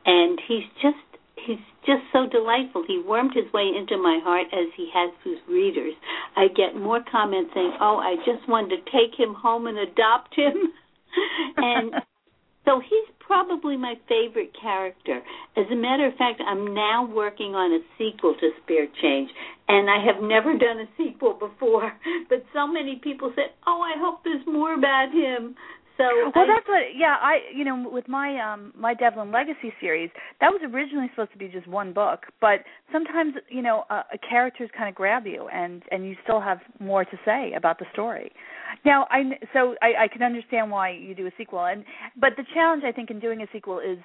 and 0.06 0.39
he's 0.48 0.68
just 0.82 0.98
he's 1.46 1.60
just 1.86 2.04
so 2.12 2.28
delightful. 2.28 2.84
He 2.88 3.02
wormed 3.06 3.34
his 3.36 3.52
way 3.54 3.68
into 3.76 3.98
my 3.98 4.20
heart 4.24 4.48
as 4.54 4.72
he 4.76 4.89
has 4.94 5.12
his 5.24 5.38
readers. 5.50 5.94
I 6.36 6.48
get 6.48 6.76
more 6.76 7.04
comments 7.12 7.52
saying, 7.54 7.74
"Oh, 7.80 7.98
I 7.98 8.16
just 8.26 8.48
wanted 8.48 8.78
to 8.78 8.92
take 8.92 9.18
him 9.18 9.34
home 9.34 9.68
and 9.68 9.78
adopt 9.78 10.36
him," 10.36 10.56
and 11.58 11.94
so 12.66 12.80
he's 12.80 13.10
probably 13.25 13.77
my 13.77 13.95
favorite 14.07 14.51
character. 14.59 15.21
As 15.57 15.65
a 15.71 15.75
matter 15.75 16.07
of 16.07 16.15
fact, 16.15 16.41
I'm 16.45 16.73
now 16.73 17.05
working 17.05 17.55
on 17.55 17.71
a 17.73 17.79
sequel 17.97 18.36
to 18.39 18.49
Spare 18.63 18.88
Change, 19.01 19.29
and 19.67 19.89
I 19.89 20.03
have 20.05 20.21
never 20.21 20.57
done 20.57 20.79
a 20.79 20.89
sequel 20.97 21.33
before. 21.33 21.91
But 22.29 22.45
so 22.53 22.67
many 22.67 22.99
people 23.03 23.31
said, 23.36 23.53
"Oh, 23.67 23.81
I 23.81 23.99
hope 23.99 24.23
there's 24.23 24.45
more 24.47 24.73
about 24.73 25.12
him." 25.12 25.55
So 25.97 26.05
well, 26.36 26.45
I, 26.45 26.47
that's 26.47 26.67
what. 26.67 26.83
Yeah, 26.95 27.15
I 27.21 27.39
you 27.53 27.63
know 27.63 27.89
with 27.89 28.07
my 28.07 28.39
um 28.39 28.73
my 28.75 28.93
Devlin 28.93 29.31
Legacy 29.31 29.73
series, 29.79 30.09
that 30.41 30.49
was 30.49 30.62
originally 30.73 31.07
supposed 31.12 31.31
to 31.33 31.38
be 31.38 31.47
just 31.47 31.67
one 31.67 31.93
book, 31.93 32.25
but 32.41 32.59
sometimes 32.91 33.36
you 33.49 33.62
know 33.62 33.83
uh, 33.89 34.03
a 34.12 34.17
characters 34.17 34.69
kind 34.75 34.89
of 34.89 34.95
grab 34.95 35.27
you, 35.27 35.47
and 35.53 35.83
and 35.91 36.07
you 36.07 36.15
still 36.23 36.41
have 36.41 36.59
more 36.79 37.05
to 37.05 37.17
say 37.25 37.53
about 37.55 37.77
the 37.77 37.86
story. 37.93 38.31
Now, 38.86 39.08
I 39.10 39.23
so 39.54 39.76
I, 39.82 40.04
I 40.04 40.08
can 40.08 40.23
understand 40.23 40.71
why 40.71 40.91
you 40.91 41.15
do 41.15 41.28
a 41.28 41.32
sequel, 41.38 41.65
and 41.65 41.84
but 42.19 42.34
the 42.38 42.43
challenge 42.54 42.84
I 42.86 42.91
think 42.91 43.10
in 43.10 43.19
doing 43.19 43.41
a 43.41 43.47
sequel 43.52 43.80
is, 43.80 43.99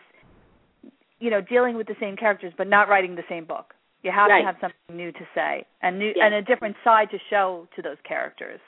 you 1.20 1.30
know, 1.30 1.40
dealing 1.40 1.76
with 1.76 1.86
the 1.86 1.96
same 2.00 2.16
characters 2.16 2.52
but 2.56 2.68
not 2.68 2.88
writing 2.88 3.16
the 3.16 3.24
same 3.28 3.44
book. 3.44 3.74
You 4.02 4.12
have 4.12 4.30
right. 4.30 4.40
to 4.40 4.46
have 4.46 4.56
something 4.60 4.96
new 4.96 5.10
to 5.12 5.26
say 5.34 5.66
and 5.82 5.98
new 5.98 6.12
yes. 6.14 6.22
and 6.22 6.34
a 6.34 6.42
different 6.42 6.76
side 6.84 7.10
to 7.10 7.18
show 7.30 7.68
to 7.74 7.82
those 7.82 7.96
characters 8.06 8.60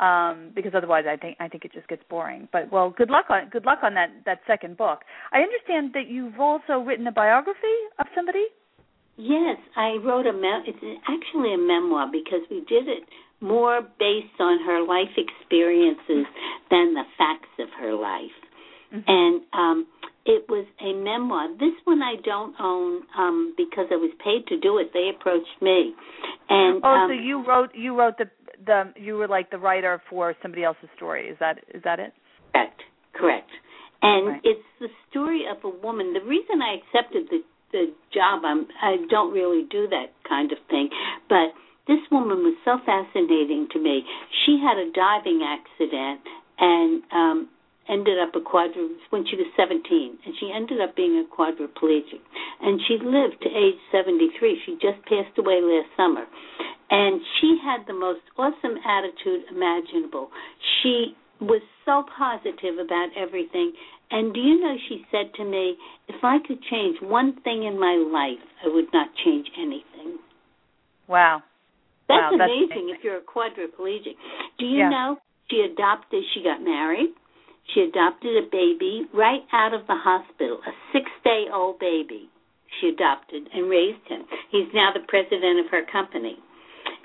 um, 0.00 0.50
because 0.54 0.72
otherwise 0.74 1.04
I 1.08 1.16
think 1.16 1.36
I 1.38 1.48
think 1.48 1.64
it 1.64 1.72
just 1.72 1.86
gets 1.86 2.02
boring. 2.08 2.48
But 2.52 2.72
well, 2.72 2.90
good 2.90 3.10
luck 3.10 3.26
on 3.28 3.48
good 3.50 3.66
luck 3.66 3.80
on 3.82 3.94
that 3.94 4.08
that 4.24 4.40
second 4.46 4.76
book. 4.76 5.00
I 5.32 5.40
understand 5.40 5.92
that 5.94 6.08
you've 6.08 6.40
also 6.40 6.80
written 6.80 7.06
a 7.06 7.12
biography 7.12 7.78
of 7.98 8.06
somebody. 8.14 8.46
Yes, 9.16 9.58
I 9.76 9.98
wrote 10.02 10.26
a 10.26 10.32
mem. 10.32 10.64
It's 10.66 10.80
actually 11.06 11.52
a 11.52 11.58
memoir 11.58 12.08
because 12.10 12.40
we 12.50 12.60
did 12.60 12.88
it 12.88 13.04
more 13.40 13.82
based 13.98 14.38
on 14.38 14.60
her 14.64 14.84
life 14.86 15.12
experiences 15.16 16.26
than 16.70 16.94
the 16.94 17.04
facts 17.16 17.52
of 17.58 17.68
her 17.80 17.94
life, 17.94 18.38
mm-hmm. 18.92 19.00
and 19.06 19.42
um, 19.52 19.86
it 20.26 20.44
was 20.48 20.66
a 20.80 20.92
memoir. 20.92 21.48
This 21.58 21.74
one 21.84 22.02
I 22.02 22.16
don't 22.24 22.54
own 22.60 23.02
um, 23.16 23.54
because 23.56 23.86
I 23.90 23.96
was 23.96 24.12
paid 24.22 24.46
to 24.48 24.60
do 24.60 24.78
it. 24.78 24.90
They 24.92 25.10
approached 25.14 25.60
me, 25.62 25.94
and 26.48 26.80
oh, 26.84 26.88
um, 26.88 27.10
so 27.10 27.14
you 27.14 27.44
wrote 27.46 27.70
you 27.74 27.98
wrote 27.98 28.18
the 28.18 28.30
the 28.64 28.92
you 28.96 29.16
were 29.16 29.28
like 29.28 29.50
the 29.50 29.58
writer 29.58 30.02
for 30.10 30.34
somebody 30.42 30.64
else's 30.64 30.88
story. 30.96 31.28
Is 31.28 31.36
that 31.40 31.58
is 31.74 31.82
that 31.84 31.98
it? 31.98 32.12
Correct. 32.52 32.82
Correct. 33.14 33.50
And 34.02 34.28
right. 34.28 34.40
it's 34.44 34.64
the 34.80 34.88
story 35.10 35.44
of 35.50 35.62
a 35.64 35.76
woman. 35.82 36.14
The 36.14 36.24
reason 36.24 36.62
I 36.62 36.76
accepted 36.80 37.28
the 37.30 37.42
the 37.72 37.92
job, 38.12 38.42
I'm 38.44 38.66
I 38.82 38.96
don't 39.08 39.32
really 39.32 39.64
do 39.70 39.88
that 39.88 40.12
kind 40.28 40.52
of 40.52 40.58
thing, 40.68 40.90
but 41.28 41.54
this 41.90 42.06
woman 42.14 42.46
was 42.46 42.54
so 42.62 42.78
fascinating 42.86 43.66
to 43.74 43.82
me. 43.82 44.06
She 44.46 44.62
had 44.62 44.78
a 44.78 44.86
diving 44.94 45.42
accident 45.42 46.22
and 46.62 47.02
um 47.10 47.38
ended 47.90 48.22
up 48.22 48.30
a 48.38 48.40
quadru 48.40 48.94
when 49.10 49.26
she 49.26 49.34
was 49.34 49.50
17 49.58 49.82
and 49.82 50.34
she 50.38 50.52
ended 50.54 50.78
up 50.80 50.94
being 50.94 51.18
a 51.18 51.26
quadriplegic 51.26 52.22
and 52.62 52.78
she 52.86 52.94
lived 53.02 53.34
to 53.42 53.50
age 53.50 53.74
73 53.90 54.30
she 54.64 54.78
just 54.78 55.02
passed 55.10 55.34
away 55.42 55.58
last 55.58 55.90
summer 55.96 56.22
and 56.90 57.20
she 57.40 57.56
had 57.64 57.86
the 57.86 57.94
most 57.94 58.20
awesome 58.36 58.76
attitude 58.84 59.44
imaginable. 59.50 60.28
She 60.82 61.14
was 61.40 61.62
so 61.84 62.04
positive 62.18 62.78
about 62.84 63.08
everything. 63.16 63.72
And 64.10 64.34
do 64.34 64.40
you 64.40 64.60
know, 64.60 64.74
she 64.88 65.04
said 65.10 65.32
to 65.36 65.44
me, 65.44 65.76
if 66.08 66.16
I 66.22 66.38
could 66.46 66.58
change 66.68 66.98
one 67.00 67.40
thing 67.42 67.64
in 67.64 67.78
my 67.78 67.94
life, 67.94 68.44
I 68.64 68.74
would 68.74 68.92
not 68.92 69.08
change 69.24 69.46
anything. 69.56 70.18
Wow. 71.06 71.42
That's, 72.10 72.34
wow, 72.34 72.42
amazing, 72.42 72.74
amazing 72.74 72.86
if 72.90 73.04
you're 73.06 73.22
a 73.22 73.26
quadriplegic. 73.26 74.18
Do 74.58 74.66
you 74.66 74.82
yeah. 74.84 74.90
know, 74.90 75.08
she 75.46 75.62
adopted, 75.62 76.26
she 76.34 76.42
got 76.42 76.58
married, 76.58 77.14
she 77.74 77.86
adopted 77.86 78.34
a 78.34 78.46
baby 78.50 79.06
right 79.14 79.46
out 79.52 79.74
of 79.74 79.86
the 79.86 79.94
hospital, 79.94 80.58
a 80.66 80.72
six 80.92 81.06
day 81.22 81.46
old 81.52 81.78
baby. 81.78 82.28
She 82.80 82.88
adopted 82.88 83.46
and 83.52 83.70
raised 83.70 84.06
him. 84.06 84.26
He's 84.50 84.68
now 84.74 84.90
the 84.94 85.06
president 85.06 85.58
of 85.64 85.70
her 85.70 85.82
company. 85.90 86.38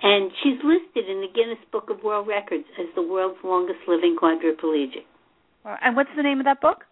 And 0.01 0.31
she's 0.43 0.59
listed 0.63 1.09
in 1.09 1.21
the 1.21 1.31
Guinness 1.33 1.61
Book 1.71 1.89
of 1.89 2.03
World 2.03 2.27
Records 2.27 2.65
as 2.79 2.85
the 2.95 3.01
world's 3.01 3.39
longest 3.43 3.79
living 3.87 4.15
quadriplegic. 4.21 5.05
And 5.65 5.95
what's 5.95 6.09
the 6.15 6.21
name 6.23 6.39
of 6.39 6.45
that 6.45 6.61
book? 6.61 6.85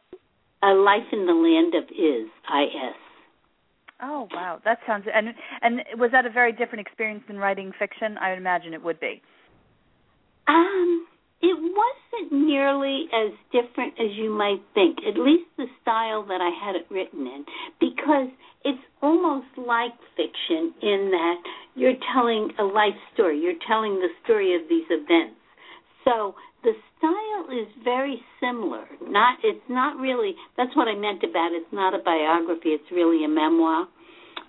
A 0.64 0.74
Life 0.74 1.06
in 1.12 1.26
the 1.26 1.34
Land 1.34 1.76
of 1.76 1.84
Is, 1.92 2.30
I-S. 2.50 2.98
Oh 4.06 4.28
wow, 4.34 4.60
that 4.66 4.80
sounds 4.86 5.06
and 5.14 5.30
and 5.62 5.82
was 5.98 6.12
that 6.12 6.26
a 6.26 6.30
very 6.30 6.52
different 6.52 6.86
experience 6.86 7.24
than 7.28 7.38
writing 7.38 7.72
fiction? 7.80 8.18
I 8.18 8.32
would 8.32 8.38
imagine 8.38 8.74
it 8.74 8.84
would 8.84 9.00
be. 9.00 9.22
Um, 10.46 11.08
it 11.42 11.56
wasn't 11.56 12.34
nearly 12.34 13.06
as 13.16 13.32
different 13.54 13.94
as 14.00 14.12
you 14.18 14.30
might 14.30 14.60
think. 14.74 14.98
At 15.08 15.18
least 15.18 15.46
the 15.58 15.68
style 15.82 16.24
that 16.26 16.42
I 16.42 16.52
had 16.66 16.76
it 16.76 16.86
written 16.90 17.26
in, 17.28 17.46
because 17.80 18.28
it's 18.66 18.84
almost 19.02 19.48
like 19.56 19.94
fiction 20.18 20.74
in 20.82 21.12
that 21.12 21.36
you're 21.76 22.00
telling 22.14 22.52
a 22.60 22.64
life 22.64 23.00
story. 23.14 23.40
You're 23.40 23.62
telling 23.66 23.96
the 23.96 24.10
story 24.26 24.54
of 24.54 24.64
these 24.68 24.86
events. 24.90 25.40
So 26.04 26.36
the 26.64 26.74
style 26.98 27.58
is 27.58 27.68
very 27.84 28.20
similar. 28.42 28.86
Not 29.08 29.40
it's 29.44 29.64
not 29.70 29.98
really 29.98 30.36
that's 30.58 30.76
what 30.76 30.90
I 30.90 30.96
meant 30.96 31.24
about 31.24 31.52
it. 31.52 31.64
It's 31.64 31.74
not 31.74 31.94
a 31.94 32.00
biography, 32.04 32.70
it's 32.70 32.92
really 32.92 33.24
a 33.24 33.30
memoir. 33.30 33.88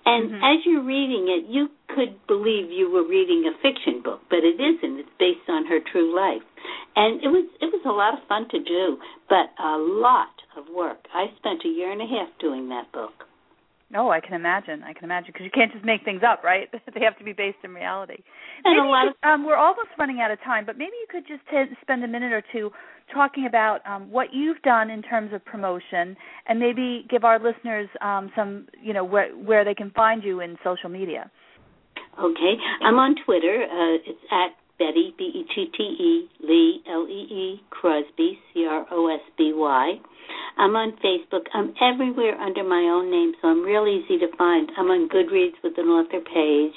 And 0.05 0.29
mm-hmm. 0.29 0.43
as 0.43 0.65
you're 0.65 0.83
reading 0.85 1.25
it, 1.29 1.49
you 1.49 1.69
could 1.89 2.15
believe 2.27 2.69
you 2.69 2.91
were 2.91 3.07
reading 3.07 3.49
a 3.49 3.57
fiction 3.61 4.01
book, 4.03 4.21
but 4.29 4.39
it 4.39 4.61
isn't. 4.61 4.99
It's 4.99 5.09
based 5.17 5.49
on 5.49 5.65
her 5.65 5.79
true 5.79 6.15
life. 6.15 6.45
And 6.95 7.23
it 7.23 7.27
was 7.27 7.45
it 7.61 7.73
was 7.73 7.81
a 7.85 7.91
lot 7.91 8.13
of 8.13 8.27
fun 8.27 8.47
to 8.49 8.59
do, 8.59 8.97
but 9.29 9.51
a 9.61 9.77
lot 9.77 10.33
of 10.57 10.65
work. 10.73 11.05
I 11.13 11.27
spent 11.37 11.65
a 11.65 11.69
year 11.69 11.91
and 11.91 12.01
a 12.01 12.05
half 12.05 12.29
doing 12.39 12.69
that 12.69 12.91
book. 12.91 13.25
Oh, 13.95 14.09
I 14.09 14.19
can 14.19 14.33
imagine. 14.33 14.83
I 14.83 14.93
can 14.93 15.05
imagine 15.05 15.31
because 15.31 15.45
you 15.45 15.51
can't 15.51 15.71
just 15.71 15.85
make 15.85 16.03
things 16.03 16.21
up, 16.27 16.43
right? 16.43 16.67
they 16.93 17.01
have 17.01 17.17
to 17.17 17.23
be 17.23 17.33
based 17.33 17.57
in 17.63 17.73
reality. 17.73 18.17
And 18.63 18.79
a 18.79 18.83
lot 18.83 19.07
of, 19.07 19.13
um, 19.23 19.45
we're 19.45 19.57
almost 19.57 19.89
running 19.97 20.19
out 20.19 20.31
of 20.31 20.39
time, 20.43 20.65
but 20.65 20.77
maybe 20.77 20.91
you 20.99 21.07
could 21.09 21.25
just 21.27 21.41
t- 21.49 21.75
spend 21.81 22.03
a 22.03 22.07
minute 22.07 22.33
or 22.33 22.43
two 22.51 22.71
talking 23.13 23.45
about 23.45 23.85
um, 23.87 24.11
what 24.11 24.33
you've 24.33 24.61
done 24.63 24.89
in 24.89 25.01
terms 25.01 25.31
of 25.33 25.43
promotion, 25.45 26.15
and 26.47 26.59
maybe 26.59 27.05
give 27.09 27.23
our 27.23 27.39
listeners 27.39 27.87
um, 28.01 28.31
some, 28.35 28.67
you 28.81 28.93
know, 28.93 29.03
where 29.03 29.29
where 29.31 29.63
they 29.63 29.73
can 29.73 29.91
find 29.91 30.23
you 30.23 30.41
in 30.41 30.57
social 30.63 30.89
media. 30.89 31.29
Okay, 32.19 32.53
I'm 32.83 32.95
on 32.95 33.15
Twitter. 33.25 33.63
Uh, 33.63 34.09
it's 34.09 34.19
at 34.31 34.55
Bette, 34.77 35.13
B 35.17 35.23
E 35.23 35.45
T 35.53 35.71
T 35.75 35.83
E, 35.83 36.29
Lee, 36.41 36.83
L 36.87 37.07
E 37.07 37.21
E, 37.31 37.61
Crosby, 37.69 38.39
C 38.53 38.65
R 38.65 38.85
O 38.91 39.07
S 39.13 39.21
B 39.37 39.53
Y. 39.55 39.99
I'm 40.57 40.75
on 40.75 40.93
Facebook. 41.03 41.47
I'm 41.53 41.73
everywhere 41.81 42.35
under 42.39 42.63
my 42.63 42.83
own 42.87 43.11
name, 43.11 43.33
so 43.41 43.49
I'm 43.49 43.63
real 43.63 43.87
easy 43.87 44.17
to 44.19 44.27
find. 44.37 44.71
I'm 44.77 44.87
on 44.87 45.09
Goodreads 45.09 45.59
with 45.63 45.77
an 45.77 45.87
author 45.87 46.19
page, 46.19 46.75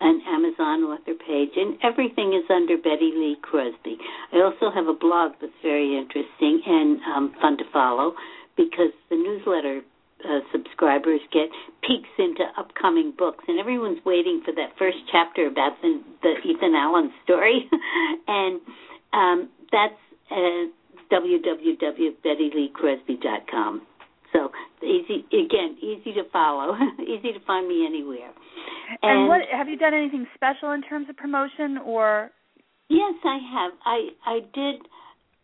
an 0.00 0.20
Amazon 0.26 0.82
author 0.90 1.14
page, 1.14 1.54
and 1.56 1.78
everything 1.82 2.34
is 2.34 2.44
under 2.50 2.76
Bette 2.76 3.12
Lee 3.14 3.36
Crosby. 3.42 3.98
I 4.32 4.42
also 4.42 4.70
have 4.74 4.88
a 4.88 4.94
blog 4.94 5.32
that's 5.40 5.52
very 5.62 5.96
interesting 5.96 6.62
and 6.66 7.00
um, 7.14 7.34
fun 7.40 7.56
to 7.58 7.64
follow 7.72 8.14
because 8.56 8.92
the 9.08 9.16
newsletter 9.16 9.82
uh, 10.24 10.40
subscribers 10.52 11.20
get 11.32 11.48
peeks 11.82 12.08
into 12.18 12.44
upcoming 12.58 13.12
books, 13.16 13.44
and 13.48 13.58
everyone's 13.58 14.04
waiting 14.04 14.42
for 14.44 14.52
that 14.54 14.76
first 14.78 14.98
chapter 15.10 15.46
about 15.46 15.80
the, 15.82 16.02
the 16.22 16.34
Ethan 16.44 16.74
Allen 16.74 17.10
story, 17.24 17.68
and 18.28 18.60
um, 19.12 19.48
that's 19.72 19.94
uh, 20.30 20.66
www.betteleecrosby.com. 21.12 23.82
So 24.32 24.52
easy 24.82 25.26
again, 25.32 25.76
easy 25.82 26.12
to 26.14 26.22
follow, 26.32 26.76
easy 27.02 27.32
to 27.32 27.40
find 27.46 27.66
me 27.66 27.84
anywhere. 27.86 28.30
And, 29.02 29.20
and 29.20 29.28
what 29.28 29.40
have 29.52 29.68
you 29.68 29.76
done 29.76 29.94
anything 29.94 30.26
special 30.34 30.72
in 30.72 30.82
terms 30.82 31.08
of 31.08 31.16
promotion 31.16 31.78
or? 31.84 32.30
Yes, 32.88 33.14
I 33.24 33.38
have. 33.54 33.72
I 33.84 34.08
I 34.26 34.40
did 34.54 34.82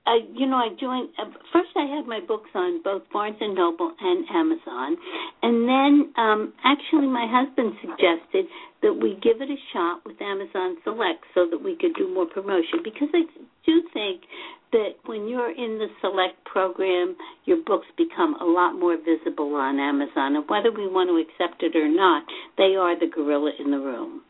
I, 0.06 0.22
you 0.34 0.46
know, 0.46 0.56
I 0.56 0.70
joined. 0.80 1.10
Uh, 1.18 1.34
first, 1.52 1.74
I 1.74 1.84
had 1.84 2.06
my 2.06 2.20
books 2.20 2.50
on 2.54 2.80
both 2.82 3.02
Barnes 3.12 3.36
and 3.40 3.54
Noble 3.54 3.92
and 4.00 4.24
Amazon, 4.30 4.96
and 5.42 5.66
then 5.66 6.14
um, 6.16 6.54
actually, 6.64 7.08
my 7.08 7.26
husband 7.26 7.74
suggested 7.82 8.46
that 8.82 8.94
we 8.94 9.18
give 9.18 9.42
it 9.42 9.50
a 9.50 9.60
shot 9.72 10.06
with 10.06 10.20
Amazon 10.22 10.76
Select 10.84 11.26
so 11.34 11.50
that 11.50 11.58
we 11.58 11.74
could 11.74 11.94
do 11.98 12.12
more 12.12 12.26
promotion. 12.26 12.86
Because 12.86 13.08
I 13.12 13.26
do 13.66 13.82
think 13.92 14.22
that 14.70 14.94
when 15.06 15.26
you're 15.26 15.50
in 15.50 15.78
the 15.82 15.88
Select 16.00 16.38
program, 16.44 17.16
your 17.44 17.58
books 17.66 17.86
become 17.98 18.36
a 18.40 18.44
lot 18.44 18.78
more 18.78 18.96
visible 18.96 19.54
on 19.56 19.80
Amazon, 19.80 20.36
and 20.36 20.44
whether 20.48 20.70
we 20.70 20.86
want 20.86 21.10
to 21.10 21.18
accept 21.18 21.62
it 21.64 21.74
or 21.74 21.88
not, 21.88 22.22
they 22.56 22.78
are 22.78 22.98
the 22.98 23.10
gorilla 23.12 23.50
in 23.58 23.72
the 23.72 23.78
room. 23.78 24.22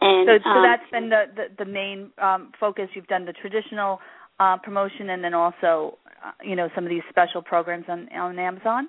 And 0.00 0.28
so, 0.28 0.44
so 0.44 0.50
um, 0.50 0.62
that's 0.62 0.90
been 0.90 1.08
the 1.08 1.24
the, 1.34 1.64
the 1.64 1.70
main 1.70 2.10
um, 2.20 2.52
focus. 2.60 2.88
You've 2.94 3.06
done 3.06 3.24
the 3.24 3.32
traditional 3.32 4.00
uh, 4.40 4.56
promotion 4.58 5.10
and 5.10 5.22
then 5.22 5.34
also 5.34 5.98
uh, 6.24 6.32
you 6.42 6.56
know 6.56 6.68
some 6.74 6.84
of 6.84 6.90
these 6.90 7.02
special 7.10 7.42
programs 7.42 7.84
on 7.88 8.08
on 8.12 8.38
Amazon? 8.38 8.88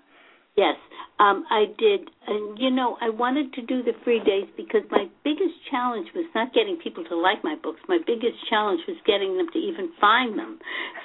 Yes, 0.59 0.75
um, 1.19 1.45
I 1.49 1.71
did. 1.77 2.09
And 2.27 2.59
you 2.59 2.69
know, 2.69 2.97
I 2.99 3.09
wanted 3.09 3.53
to 3.53 3.61
do 3.61 3.81
the 3.81 3.93
free 4.03 4.19
days 4.19 4.43
because 4.57 4.81
my 4.91 5.05
biggest 5.23 5.55
challenge 5.71 6.09
was 6.13 6.25
not 6.35 6.53
getting 6.53 6.75
people 6.83 7.03
to 7.05 7.15
like 7.15 7.43
my 7.43 7.55
books. 7.63 7.79
My 7.87 7.99
biggest 8.05 8.35
challenge 8.49 8.81
was 8.87 8.97
getting 9.07 9.37
them 9.37 9.47
to 9.53 9.59
even 9.59 9.91
find 10.01 10.37
them. 10.37 10.59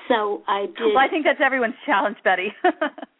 So 0.08 0.42
I 0.48 0.66
did. 0.66 0.90
Well, 0.90 0.98
I 0.98 1.08
think 1.08 1.24
that's 1.24 1.38
everyone's 1.44 1.78
challenge, 1.86 2.16
Bette. 2.24 2.50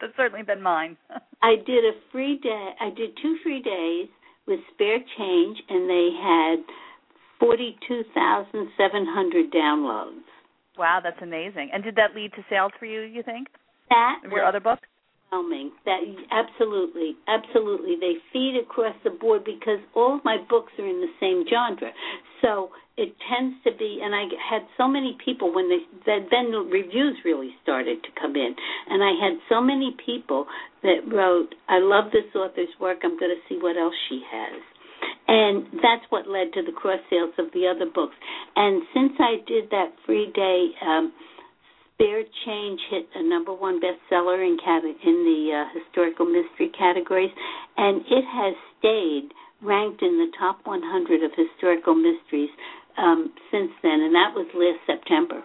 that's 0.01 0.17
certainly 0.17 0.43
been 0.43 0.63
mine. 0.63 0.97
I 1.43 1.55
did 1.55 1.85
a 1.85 1.95
free 2.11 2.39
day. 2.43 2.71
I 2.81 2.91
did 2.91 3.15
two 3.23 3.39
free 3.45 3.63
days 3.63 4.09
with 4.49 4.59
spare 4.75 4.99
change, 4.99 5.57
and 5.69 5.89
they 5.89 6.09
had 6.19 6.59
forty-two 7.39 8.11
thousand 8.11 8.75
seven 8.77 9.07
hundred 9.07 9.53
downloads. 9.53 10.27
Wow, 10.79 11.01
that's 11.03 11.21
amazing. 11.23 11.71
And 11.73 11.83
did 11.83 11.97
that 11.97 12.15
lead 12.15 12.33
to 12.33 12.45
sales 12.51 12.73
for 12.79 12.87
you? 12.87 13.03
You 13.03 13.23
think? 13.23 13.49
That 13.91 14.21
of 14.25 14.33
your 14.33 14.45
other 14.45 14.61
books? 14.61 14.83
Overwhelming. 15.33 15.73
That 15.85 16.01
absolutely, 16.31 17.17
absolutely. 17.29 17.97
They 18.01 18.15
feed 18.33 18.61
across 18.61 18.95
the 19.05 19.11
board 19.11 19.45
because 19.45 19.79
all 19.95 20.17
of 20.17 20.25
my 20.25 20.39
books 20.49 20.73
are 20.79 20.87
in 20.87 21.01
the 21.01 21.13
same 21.21 21.45
genre. 21.49 21.91
So 22.43 22.71
it 22.97 23.15
tends 23.29 23.57
to 23.65 23.73
be, 23.77 24.01
and 24.03 24.15
I 24.15 24.31
had 24.39 24.63
so 24.77 24.87
many 24.87 25.17
people 25.25 25.53
when 25.53 25.69
they 25.69 25.83
then 26.07 26.53
the 26.53 26.63
reviews 26.71 27.19
really 27.25 27.51
started 27.63 28.03
to 28.03 28.09
come 28.21 28.37
in, 28.37 28.55
and 28.89 29.03
I 29.03 29.13
had 29.19 29.39
so 29.49 29.61
many 29.61 29.97
people 30.05 30.47
that 30.83 31.03
wrote, 31.11 31.55
"I 31.69 31.79
love 31.79 32.13
this 32.13 32.35
author's 32.35 32.71
work. 32.79 32.99
I'm 33.03 33.19
going 33.19 33.35
to 33.35 33.43
see 33.49 33.61
what 33.61 33.77
else 33.77 33.95
she 34.09 34.23
has." 34.31 34.63
And 35.29 35.67
that's 35.81 36.05
what 36.11 36.29
led 36.29 36.53
to 36.55 36.63
the 36.63 36.73
cross 36.73 37.01
sales 37.11 37.35
of 37.39 37.53
the 37.53 37.67
other 37.67 37.91
books. 37.91 38.15
And 38.57 38.83
since 38.93 39.13
I 39.19 39.43
did 39.47 39.71
that 39.71 39.93
free 40.07 40.31
day, 40.35 40.71
um, 40.85 41.13
Spare 41.95 42.25
Change 42.45 42.81
hit 42.91 43.07
a 43.15 43.23
number 43.23 43.55
one 43.55 43.81
bestseller 43.81 44.43
in 44.45 44.59
cat- 44.59 44.85
in 44.85 45.17
the 45.25 45.41
uh, 45.55 45.79
historical 45.79 46.27
mystery 46.27 46.71
categories, 46.77 47.31
and 47.77 48.03
it 48.11 48.25
has 48.27 48.55
stayed 48.79 49.31
ranked 49.63 50.03
in 50.03 50.19
the 50.19 50.31
top 50.39 50.59
100 50.65 51.23
of 51.23 51.31
historical 51.37 51.95
mysteries 51.95 52.51
um, 52.99 53.33
since 53.51 53.71
then, 53.83 54.01
and 54.03 54.15
that 54.15 54.35
was 54.35 54.47
last 54.55 54.83
September. 54.87 55.43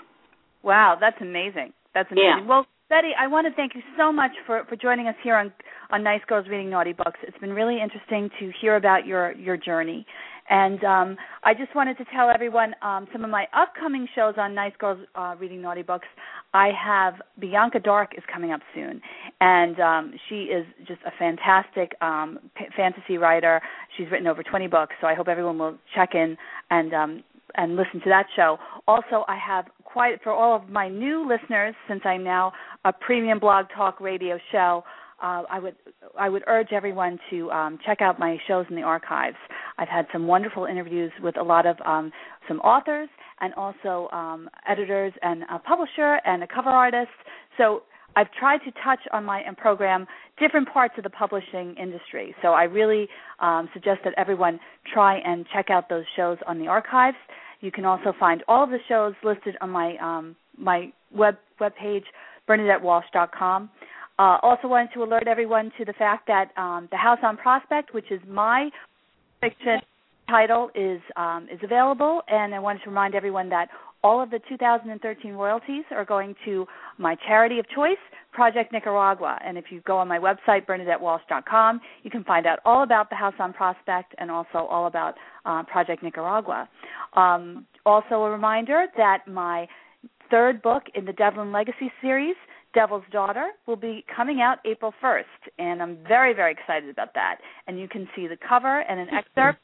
Wow, 0.64 0.98
that's 1.00 1.22
amazing. 1.22 1.74
That's 1.94 2.12
amazing. 2.12 2.44
Yeah. 2.44 2.48
Well, 2.48 2.66
Bette, 2.90 3.12
I 3.20 3.28
want 3.28 3.46
to 3.46 3.54
thank 3.54 3.76
you 3.76 3.82
so 3.96 4.12
much 4.12 4.32
for, 4.48 4.66
for 4.68 4.76
joining 4.76 5.08
us 5.08 5.14
here 5.24 5.36
on, 5.36 5.54
on 5.92 6.04
Nice 6.04 6.22
Girls 6.28 6.48
Reading 6.50 6.72
Naughty 6.72 6.92
Books. 6.92 7.20
It's 7.22 7.38
been 7.38 7.54
really 7.54 7.80
interesting 7.80 8.32
to 8.40 8.52
hear 8.60 8.78
about 8.78 9.06
your, 9.06 9.34
your 9.34 9.58
journey. 9.58 10.08
And 10.50 10.84
um, 10.84 11.18
I 11.44 11.54
just 11.54 11.76
wanted 11.76 12.00
to 12.00 12.06
tell 12.12 12.32
everyone 12.32 12.74
um, 12.82 13.08
some 13.14 13.24
of 13.24 13.30
my 13.30 13.46
upcoming 13.56 14.08
shows 14.16 14.34
on 14.40 14.56
Nice 14.56 14.74
Girls 14.80 14.98
uh, 15.14 15.36
Reading 15.40 15.62
Naughty 15.62 15.84
Books. 15.84 16.08
I 16.56 16.72
have 16.84 17.14
Bianca 17.38 17.80
D'Arc 17.80 18.14
is 18.18 18.24
coming 18.34 18.52
up 18.52 18.62
soon, 18.74 19.00
and 19.40 19.80
um, 19.80 20.14
she 20.28 20.46
is 20.46 20.66
just 20.88 21.02
a 21.06 21.12
fantastic 21.20 21.92
um, 22.02 22.40
p- 22.58 22.66
fantasy 22.76 23.20
writer. 23.20 23.62
She's 23.96 24.08
written 24.12 24.26
over 24.26 24.42
20 24.42 24.66
books, 24.66 24.96
so 25.00 25.06
I 25.06 25.14
hope 25.14 25.28
everyone 25.28 25.60
will 25.60 25.78
check 25.94 26.16
in 26.16 26.36
and 26.72 26.92
um, 26.96 27.24
and 27.56 27.76
listen 27.76 28.00
to 28.02 28.10
that 28.10 28.26
show. 28.36 28.58
Also, 28.88 29.26
I 29.28 29.38
have 29.38 29.66
quite 29.92 30.22
for 30.24 30.32
all 30.32 30.56
of 30.56 30.70
my 30.70 30.88
new 30.90 31.28
listeners, 31.28 31.76
since 31.88 32.02
I'm 32.06 32.24
now 32.24 32.52
a 32.86 32.94
premium 32.94 33.40
blog 33.40 33.66
talk 33.76 34.00
radio 34.00 34.38
show. 34.52 34.84
Uh, 35.22 35.44
I 35.52 35.60
would 35.60 35.76
I 36.18 36.30
would 36.30 36.44
urge 36.48 36.70
everyone 36.72 37.20
to 37.30 37.52
um, 37.52 37.78
check 37.86 38.02
out 38.02 38.20
my 38.20 38.38
shows 38.48 38.66
in 38.70 38.76
the 38.76 38.84
archives. 38.84 39.36
I've 39.78 39.90
had 39.90 40.06
some 40.14 40.28
wonderful 40.28 40.66
interviews 40.66 41.12
with 41.22 41.38
a 41.38 41.44
lot 41.44 41.66
of 41.66 41.76
um, 41.86 42.12
some 42.48 42.60
authors 42.62 43.10
and 43.42 43.54
also 43.56 44.08
um, 44.14 44.50
editors 44.68 45.14
and 45.22 45.44
a 45.52 45.60
publisher 45.60 46.20
and 46.26 46.44
a 46.44 46.48
cover 46.48 46.70
artist. 46.70 47.12
So 47.58 47.84
I've 48.16 48.32
tried 48.32 48.60
to 48.60 48.72
touch 48.84 49.00
on 49.12 49.24
my 49.24 49.44
program 49.58 50.08
different 50.40 50.70
parts 50.72 50.94
of 50.98 51.04
the 51.04 51.10
publishing 51.10 51.76
industry. 51.82 52.36
So 52.42 52.50
I 52.50 52.64
really 52.64 53.08
um, 53.40 53.70
suggest 53.74 54.00
that 54.06 54.14
everyone 54.18 54.60
try 54.94 55.20
and 55.20 55.46
check 55.54 55.70
out 55.70 55.90
those 55.90 56.06
shows 56.16 56.38
on 56.48 56.60
the 56.60 56.68
archives. 56.68 57.18
You 57.62 57.72
can 57.72 57.86
also 57.86 58.14
find 58.20 58.44
all 58.48 58.64
of 58.64 58.70
the 58.70 58.80
shows 58.88 59.14
listed 59.24 59.56
on 59.62 59.70
my 59.70 59.98
um, 59.98 60.36
my 60.58 60.92
web 61.14 61.38
web 61.60 61.74
page, 61.76 62.06
BernadetteWalsh.com. 62.48 63.70
Uh, 64.18 64.38
also 64.44 64.68
wanted 64.68 64.90
to 64.94 65.04
alert 65.04 65.28
everyone 65.28 65.72
to 65.78 65.86
the 65.86 65.94
fact 65.94 66.28
that 66.28 66.52
um, 66.58 66.88
the 66.92 66.98
House 66.98 67.20
on 67.24 67.38
Prospect, 67.38 67.94
which 67.94 68.12
is 68.12 68.20
my 68.28 68.70
fiction 69.40 69.80
title, 70.30 70.70
is 70.76 71.02
um, 71.16 71.48
is 71.52 71.60
available, 71.64 72.22
and 72.28 72.54
I 72.54 72.60
wanted 72.60 72.84
to 72.84 72.90
remind 72.90 73.16
everyone 73.16 73.50
that 73.50 73.70
all 74.04 74.22
of 74.22 74.30
the 74.30 74.40
2013 74.48 75.34
royalties 75.34 75.84
are 75.92 76.06
going 76.06 76.36
to 76.46 76.66
my 76.98 77.16
charity 77.28 77.60
of 77.60 77.70
choice, 77.70 77.98
Project 78.32 78.72
Nicaragua. 78.72 79.38
And 79.46 79.58
if 79.58 79.66
you 79.70 79.82
go 79.82 79.98
on 79.98 80.08
my 80.08 80.20
website, 80.20 80.66
BernadetteWalsh.com, 80.66 81.82
you 82.04 82.12
can 82.12 82.24
find 82.24 82.46
out 82.46 82.60
all 82.66 82.84
about 82.84 83.10
the 83.10 83.16
House 83.16 83.34
on 83.40 83.54
Prospect 83.54 84.16
and 84.18 84.32
also 84.32 84.60
all 84.70 84.88
about 84.88 85.16
uh, 85.46 85.64
Project 85.64 86.04
Nicaragua. 86.04 86.70
Um, 87.14 87.66
also, 87.86 88.16
a 88.24 88.32
reminder 88.32 88.86
that 88.98 89.28
my 89.28 89.68
third 90.30 90.62
book 90.62 90.84
in 90.96 91.06
the 91.06 91.14
Devlin 91.14 91.52
Legacy 91.52 91.92
series, 92.02 92.36
Devil's 92.74 93.04
Daughter, 93.12 93.50
will 93.68 93.76
be 93.76 94.06
coming 94.16 94.42
out 94.42 94.60
April 94.64 94.94
1st, 95.04 95.24
and 95.58 95.82
I'm 95.82 95.98
very, 96.08 96.34
very 96.34 96.52
excited 96.52 96.90
about 96.90 97.14
that. 97.16 97.38
And 97.68 97.80
you 97.80 97.88
can 97.88 98.08
see 98.16 98.28
the 98.28 98.38
cover 98.48 98.82
and 98.82 99.00
an 99.00 99.08
excerpt 99.14 99.60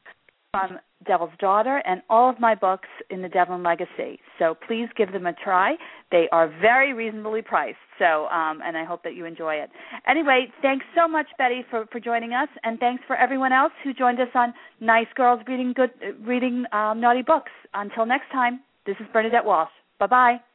from 0.56 0.80
Devil's 1.06 1.32
Daughter 1.40 1.82
and 1.86 2.02
all 2.10 2.30
of 2.30 2.40
my 2.40 2.56
books 2.56 2.88
in 3.10 3.22
the 3.22 3.30
Devlin 3.30 3.64
Legacy. 3.64 4.20
So 4.40 4.56
please 4.68 4.88
give 4.98 5.12
them 5.12 5.26
a 5.26 5.34
try. 5.34 5.76
They 6.12 6.28
are 6.32 6.48
very 6.62 6.94
reasonably 6.94 7.42
priced. 7.42 7.78
So, 8.00 8.26
um, 8.28 8.62
and 8.64 8.78
I 8.78 8.84
hope 8.84 9.04
that 9.04 9.16
you 9.16 9.26
enjoy 9.26 9.56
it. 9.56 9.70
Anyway, 10.08 10.48
thanks 10.62 10.86
so 10.96 11.08
much, 11.08 11.28
Bette, 11.38 11.64
for, 11.70 11.86
for 11.92 12.00
joining 12.00 12.34
us, 12.34 12.50
and 12.64 12.80
thanks 12.80 13.04
for 13.08 13.16
everyone 13.16 13.54
else 13.54 13.72
who 13.84 13.94
joined 13.94 14.20
us 14.20 14.28
on 14.36 14.54
Nice 14.82 15.08
Girls 15.16 15.42
Reading 15.48 15.74
Good, 15.74 15.92
Reading 16.26 16.66
um, 16.74 17.00
Naughty 17.00 17.22
Books. 17.22 17.52
Until 17.74 18.06
next 18.06 18.32
time, 18.32 18.60
this 18.86 18.96
is 19.00 19.06
Bernadette 19.14 19.46
Walsh. 19.46 19.70
Bye 20.00 20.08
bye. 20.08 20.55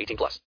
18 0.00 0.16
plus. 0.16 0.38